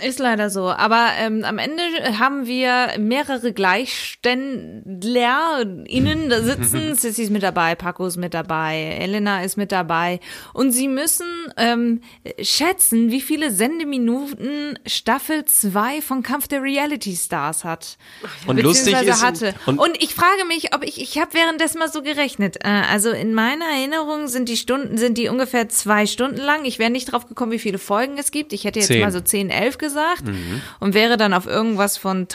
[0.05, 0.71] ist leider so.
[0.71, 1.83] Aber ähm, am Ende
[2.19, 6.95] haben wir mehrere GleichständlerInnen da sitzen.
[6.97, 10.19] Sissy ist mit dabei, Paco ist mit dabei, Elena ist mit dabei.
[10.55, 12.01] Und sie müssen ähm,
[12.43, 17.99] schätzen, wie viele Sendeminuten Staffel 2 von Kampf der Reality Stars hat.
[18.47, 19.55] Und lustig ist- hatte.
[19.67, 22.57] und- Und, ich frage mich, ob ich, ich habe währenddessen mal so gerechnet.
[22.65, 26.65] Äh, also in meiner Erinnerung sind die Stunden, sind die ungefähr zwei Stunden lang.
[26.65, 28.53] Ich wäre nicht drauf gekommen, wie viele Folgen es gibt.
[28.53, 29.03] Ich hätte jetzt Zehn.
[29.03, 30.63] mal so 10, 11 gesagt Mhm.
[30.81, 32.29] und wäre dann auf irgendwas von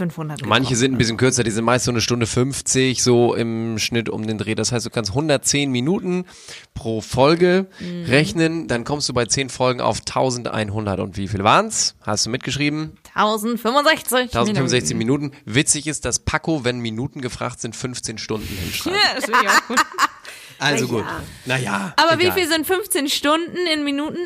[0.00, 0.46] 1500.
[0.46, 4.08] Manche sind ein bisschen kürzer, die sind meist so eine Stunde 50, so im Schnitt
[4.08, 4.54] um den Dreh.
[4.54, 6.24] Das heißt, du kannst 110 Minuten
[6.74, 8.04] pro Folge Mhm.
[8.04, 11.00] rechnen, dann kommst du bei 10 Folgen auf 1100.
[11.00, 11.96] Und wie viel waren's?
[12.02, 12.92] Hast du mitgeschrieben?
[13.14, 14.34] 1065.
[14.34, 15.32] 1065 Minuten.
[15.44, 18.96] Witzig ist, dass Paco, wenn Minuten gefragt sind, 15 Stunden hinschreibt.
[18.96, 19.78] Ja, das finde ich auch gut.
[20.60, 21.04] Also Na gut.
[21.04, 21.22] ja.
[21.46, 21.94] Naja.
[21.96, 22.34] Aber wie egal.
[22.36, 24.18] viel sind 15 Stunden in Minuten?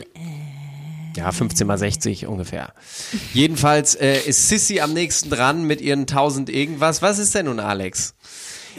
[1.16, 2.72] Ja, 15 mal 60 ungefähr.
[3.34, 7.02] Jedenfalls äh, ist Sissy am nächsten dran mit ihren 1000 irgendwas.
[7.02, 8.14] Was ist denn nun, Alex?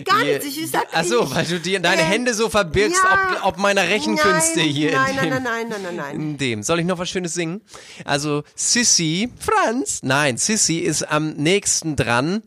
[0.03, 3.45] Gar nichts, ich sag Ach so, weil du dir deine Äh, Hände so verbirgst, ob,
[3.45, 6.15] ob meiner Rechenkünste hier Nein, in nein, dem, nein, nein, nein, nein, nein.
[6.15, 6.63] in dem.
[6.63, 7.61] Soll ich noch was Schönes singen?
[8.05, 12.41] Also Sissy, Franz, nein, Sissy ist am nächsten dran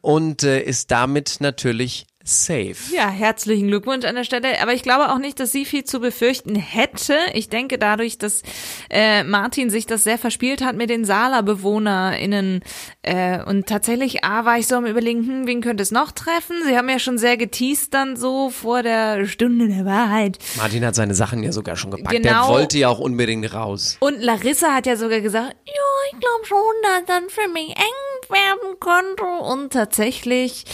[0.00, 2.76] und äh, ist damit natürlich safe.
[2.94, 4.60] Ja, herzlichen Glückwunsch an der Stelle.
[4.60, 7.16] Aber ich glaube auch nicht, dass sie viel zu befürchten hätte.
[7.32, 8.42] Ich denke dadurch, dass
[8.90, 12.60] äh, Martin sich das sehr verspielt hat mit den Sala-BewohnerInnen.
[13.02, 16.56] Äh, und tatsächlich, A, war ich so am überlegen, hm, wen könnte es noch treffen?
[16.66, 20.38] Sie haben ja schon sehr geteased dann so vor der Stunde der Wahrheit.
[20.56, 22.12] Martin hat seine Sachen ja sogar schon gepackt.
[22.12, 22.48] Der Genau.
[22.48, 23.96] wollte ja auch unbedingt raus.
[24.00, 25.72] Und Larissa hat ja sogar gesagt, ja,
[26.12, 29.24] ich glaube schon, dass dann für mich eng werden könnte.
[29.44, 30.64] Und tatsächlich,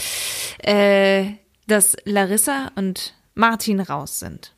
[0.63, 1.25] äh,
[1.67, 4.53] dass Larissa und Martin raus sind.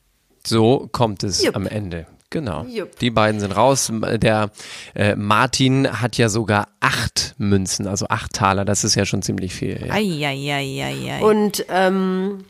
[0.46, 1.56] So kommt es Jupp.
[1.56, 2.08] am Ende.
[2.30, 2.64] Genau.
[2.66, 3.00] Jupp.
[3.00, 3.92] Die beiden sind raus.
[3.92, 4.52] Der
[4.96, 8.66] äh, Martin hat ja sogar acht Münzen, also acht Taler.
[8.66, 9.82] Das ist ja schon ziemlich viel.
[9.86, 9.94] Ja.
[9.94, 11.22] Eieieiei.
[11.22, 12.44] Und, ähm,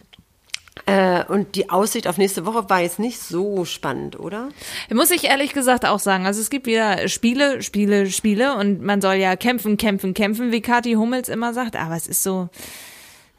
[0.87, 4.49] äh, und die Aussicht auf nächste Woche war jetzt nicht so spannend, oder?
[4.91, 6.25] Muss ich ehrlich gesagt auch sagen.
[6.25, 10.61] Also es gibt wieder Spiele, Spiele, Spiele und man soll ja kämpfen, kämpfen, kämpfen, wie
[10.61, 11.75] Kathi Hummels immer sagt.
[11.75, 12.49] Aber es ist so,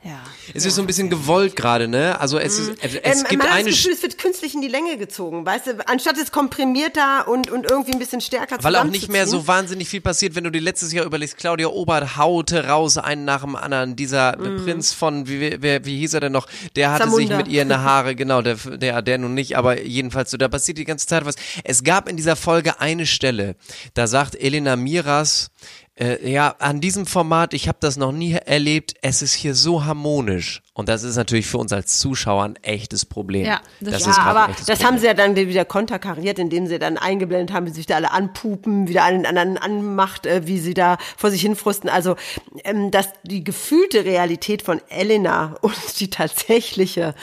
[0.05, 0.21] ja.
[0.55, 2.19] Es ist so ein bisschen gewollt gerade, ne?
[2.21, 4.55] Also es, ist, es, es Ähm, gibt man hat eine das Gefühl, es wird künstlich
[4.55, 8.63] in die Länge gezogen, weißt du, anstatt es komprimierter und, und irgendwie ein bisschen stärker
[8.63, 11.67] Weil auch nicht mehr so wahnsinnig viel passiert, wenn du dir letztes Jahr überlegst, Claudia
[11.69, 13.97] Obert haute raus einen nach dem anderen.
[13.97, 14.65] Dieser Mhm.
[14.65, 16.47] Prinz von, wie, wie, wie hieß er denn noch?
[16.77, 17.27] Der hatte Zamunda.
[17.27, 20.49] sich mit ihr eine Haare, genau, der, der, der nun nicht, aber jedenfalls so, da
[20.49, 21.35] passiert die ganze Zeit was.
[21.65, 23.57] Es gab in dieser Folge eine Stelle,
[23.95, 25.51] da sagt Elena Miras,
[25.99, 29.85] Äh, ja, an diesem Format, ich habe das noch nie erlebt, es ist hier so
[29.85, 30.63] harmonisch.
[30.73, 33.45] Und das ist natürlich für uns als Zuschauer ein echtes Problem.
[33.45, 34.87] Ja, das das ja, aber das Problem.
[34.87, 38.13] haben sie ja dann wieder konterkariert, indem sie dann eingeblendet haben, wie sich da alle
[38.13, 41.91] anpupen, wieder einen anderen anmacht, äh, wie sie da vor sich hinfrusten.
[41.91, 42.15] Also,
[42.63, 47.15] ähm, dass die gefühlte Realität von Elena und die tatsächliche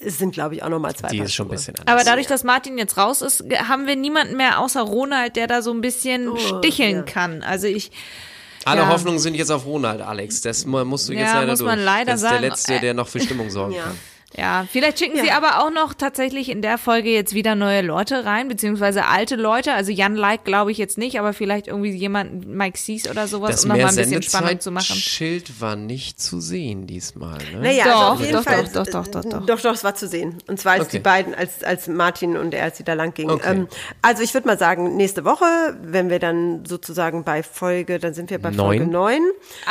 [0.00, 1.94] sind, glaube ich, auch nochmal zwei Die Paar ist schon ein bisschen anders.
[1.94, 5.62] Aber dadurch, dass Martin jetzt raus ist, haben wir niemanden mehr außer Ronald, der da
[5.62, 7.42] so ein bisschen sticheln kann.
[7.42, 7.90] Also ich.
[8.64, 8.88] Alle ja.
[8.88, 10.40] Hoffnungen sind jetzt auf Ronald, Alex.
[10.40, 11.70] Das mu- musst du jetzt Ja, leider muss durch.
[11.70, 12.40] man leider das ist sagen.
[12.40, 13.98] der Letzte, der noch für Stimmung sorgen kann.
[14.36, 18.24] Ja, vielleicht schicken sie aber auch noch tatsächlich in der Folge jetzt wieder neue Leute
[18.24, 19.72] rein, beziehungsweise alte Leute.
[19.74, 23.50] Also Jan Like glaube ich jetzt nicht, aber vielleicht irgendwie jemand, Mike Sees oder sowas,
[23.52, 24.96] Das um nochmal ein bisschen Spannung zu machen.
[24.96, 27.38] Schild war nicht zu sehen diesmal.
[27.52, 27.60] Ne?
[27.60, 28.64] Naja, Doch, also auf jeden doch, Fall.
[28.64, 29.46] doch, doch, doch, doch, doch.
[29.46, 30.38] Doch, doch, es war zu sehen.
[30.48, 30.96] Und zwar als Okay.
[30.96, 33.30] die beiden, als, als Martin und er, als sie da lang gingen.
[33.30, 33.50] Okay.
[33.52, 33.68] Ähm,
[34.02, 35.44] also ich würde mal sagen, nächste Woche,
[35.80, 38.78] wenn wir dann sozusagen bei Folge, dann sind wir bei Neun.
[38.78, 39.20] Folge 9.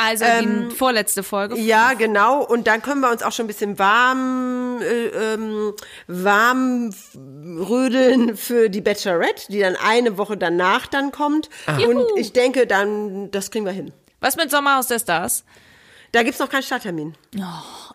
[0.02, 1.58] Also Ähm, die vorletzte Folge.
[1.58, 2.42] Ja, genau.
[2.42, 5.74] Und dann können wir uns auch schon ein bisschen warm, äh, ähm,
[6.06, 11.48] warm rödeln für die Bachelorette, die dann eine Woche danach dann kommt.
[11.66, 13.92] Und ich denke dann, das kriegen wir hin.
[14.20, 15.44] Was mit Sommerhaus der Stars?
[16.14, 17.14] Da gibt's noch keinen Starttermin.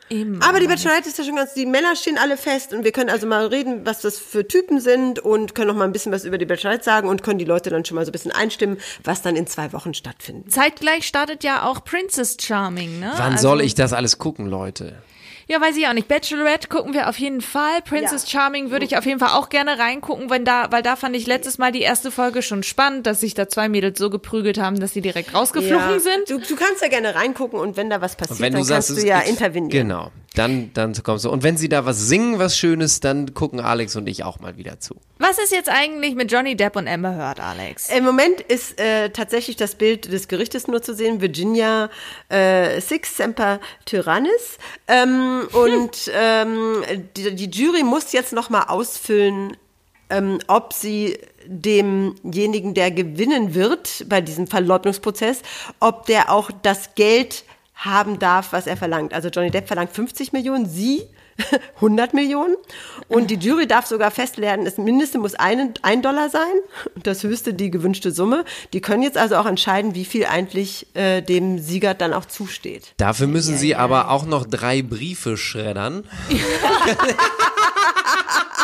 [0.10, 0.42] Eben.
[0.42, 3.10] Aber die Bachelorette ist ja schon ganz, die Männer stehen alle fest und wir können
[3.10, 6.26] also mal reden, was das für Typen sind und können noch mal ein bisschen was
[6.26, 8.78] über die Bachelorette sagen und können die Leute dann schon mal so ein bisschen einstimmen,
[9.06, 10.52] was dann in zwei Wochen stattfindet.
[10.52, 13.14] Zeitgleich startet ja auch Princess Charming, ne?
[13.16, 15.02] Wann also, soll ich das alles gucken, Leute?
[15.52, 16.08] Ja, weiß ich auch nicht.
[16.08, 17.82] Bachelorette gucken wir auf jeden Fall.
[17.84, 21.16] Princess Charming würde ich auf jeden Fall auch gerne reingucken, wenn da, weil da fand
[21.16, 24.60] ich letztes Mal die erste Folge schon spannend, dass sich da zwei Mädels so geprügelt
[24.60, 26.00] haben, dass sie direkt rausgeflogen Ja.
[26.00, 26.30] sind.
[26.30, 29.04] Du, du kannst ja gerne reingucken und wenn da was passiert, dann du sagst, kannst
[29.04, 29.88] du ja intervenieren.
[29.88, 31.30] Genau, dann, dann kommst du.
[31.30, 34.58] Und wenn sie da was singen, was Schönes, dann gucken Alex und ich auch mal
[34.58, 34.96] wieder zu.
[35.18, 37.90] Was ist jetzt eigentlich mit Johnny Depp und Amber Heard, Alex?
[37.90, 41.90] Im Moment ist äh, tatsächlich das Bild des Gerichtes nur zu sehen, Virginia
[42.30, 44.60] äh, Six Semper Tyrannis.
[44.88, 46.84] Ähm, und ähm,
[47.18, 49.58] die, die Jury muss jetzt noch mal ausfüllen,
[50.10, 55.42] ähm, ob sie demjenigen, der gewinnen wird bei diesem Verleugnungsprozess,
[55.80, 57.44] ob der auch das Geld
[57.80, 59.14] haben darf, was er verlangt.
[59.14, 61.08] Also Johnny Depp verlangt 50 Millionen, sie
[61.76, 62.56] 100 Millionen.
[63.08, 66.42] Und die Jury darf sogar festlegen, das Mindeste muss ein, ein Dollar sein
[66.96, 68.44] und das Höchste die gewünschte Summe.
[68.74, 72.94] Die können jetzt also auch entscheiden, wie viel eigentlich äh, dem Sieger dann auch zusteht.
[72.98, 76.04] Dafür müssen sie aber auch noch drei Briefe schreddern.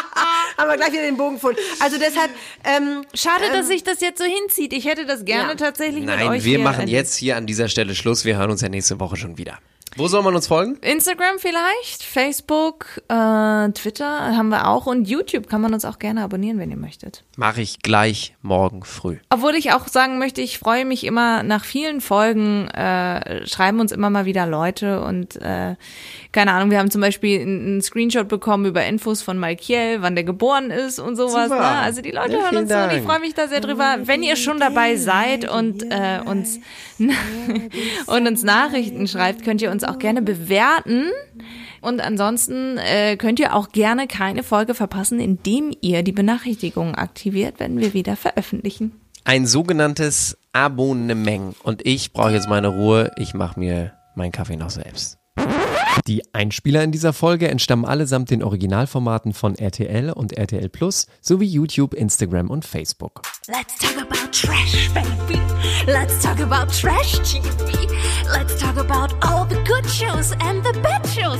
[0.57, 1.59] Haben wir gleich wieder den Bogen gefunden.
[1.79, 2.31] Also deshalb,
[2.63, 4.73] ähm, Schade, dass sich das jetzt so hinzieht.
[4.73, 5.55] Ich hätte das gerne Ja.
[5.55, 8.25] tatsächlich mit Nein, euch wir hier machen jetzt hier an dieser Stelle Schluss.
[8.25, 9.59] Wir hören uns ja nächste Woche schon wieder.
[9.97, 10.77] Wo soll man uns folgen?
[10.81, 16.21] Instagram vielleicht, Facebook, äh, Twitter haben wir auch und YouTube kann man uns auch gerne
[16.21, 17.23] abonnieren, wenn ihr möchtet.
[17.37, 19.17] Mache ich gleich morgen früh.
[19.29, 23.93] Obwohl ich auch sagen möchte, ich freue mich immer nach vielen Folgen, äh, schreiben uns
[23.93, 25.75] immer mal wieder Leute und äh,
[26.33, 30.25] keine Ahnung, wir haben zum Beispiel einen Screenshot bekommen über Infos von Malkiel, wann der
[30.25, 31.47] geboren ist und sowas.
[31.47, 31.59] Super.
[31.59, 31.79] Ne?
[31.79, 33.05] Also die Leute Ja, hören uns so und ich Dank.
[33.05, 33.99] freue mich da sehr drüber.
[34.03, 36.59] Wenn ihr schon dabei seid und äh, uns
[38.07, 41.05] und uns Nachrichten schreibt, könnt ihr uns auch gerne bewerten.
[41.81, 47.55] Und ansonsten äh, könnt ihr auch gerne keine Folge verpassen, indem ihr die Benachrichtigungen aktiviert,
[47.59, 48.99] wenn wir wieder veröffentlichen.
[49.23, 51.55] Ein sogenanntes Abonnement.
[51.63, 53.11] Und ich brauche jetzt meine Ruhe.
[53.17, 55.17] Ich mache mir meinen Kaffee noch selbst.
[56.07, 61.47] Die Einspieler in dieser Folge entstammen allesamt den Originalformaten von RTL und RTL Plus sowie
[61.47, 63.21] YouTube, Instagram und Facebook.
[63.47, 65.41] Let's talk about trash, baby.
[65.87, 67.87] Let's talk about trash TV.
[68.31, 71.39] Let's talk about all the good shows and the bad shows.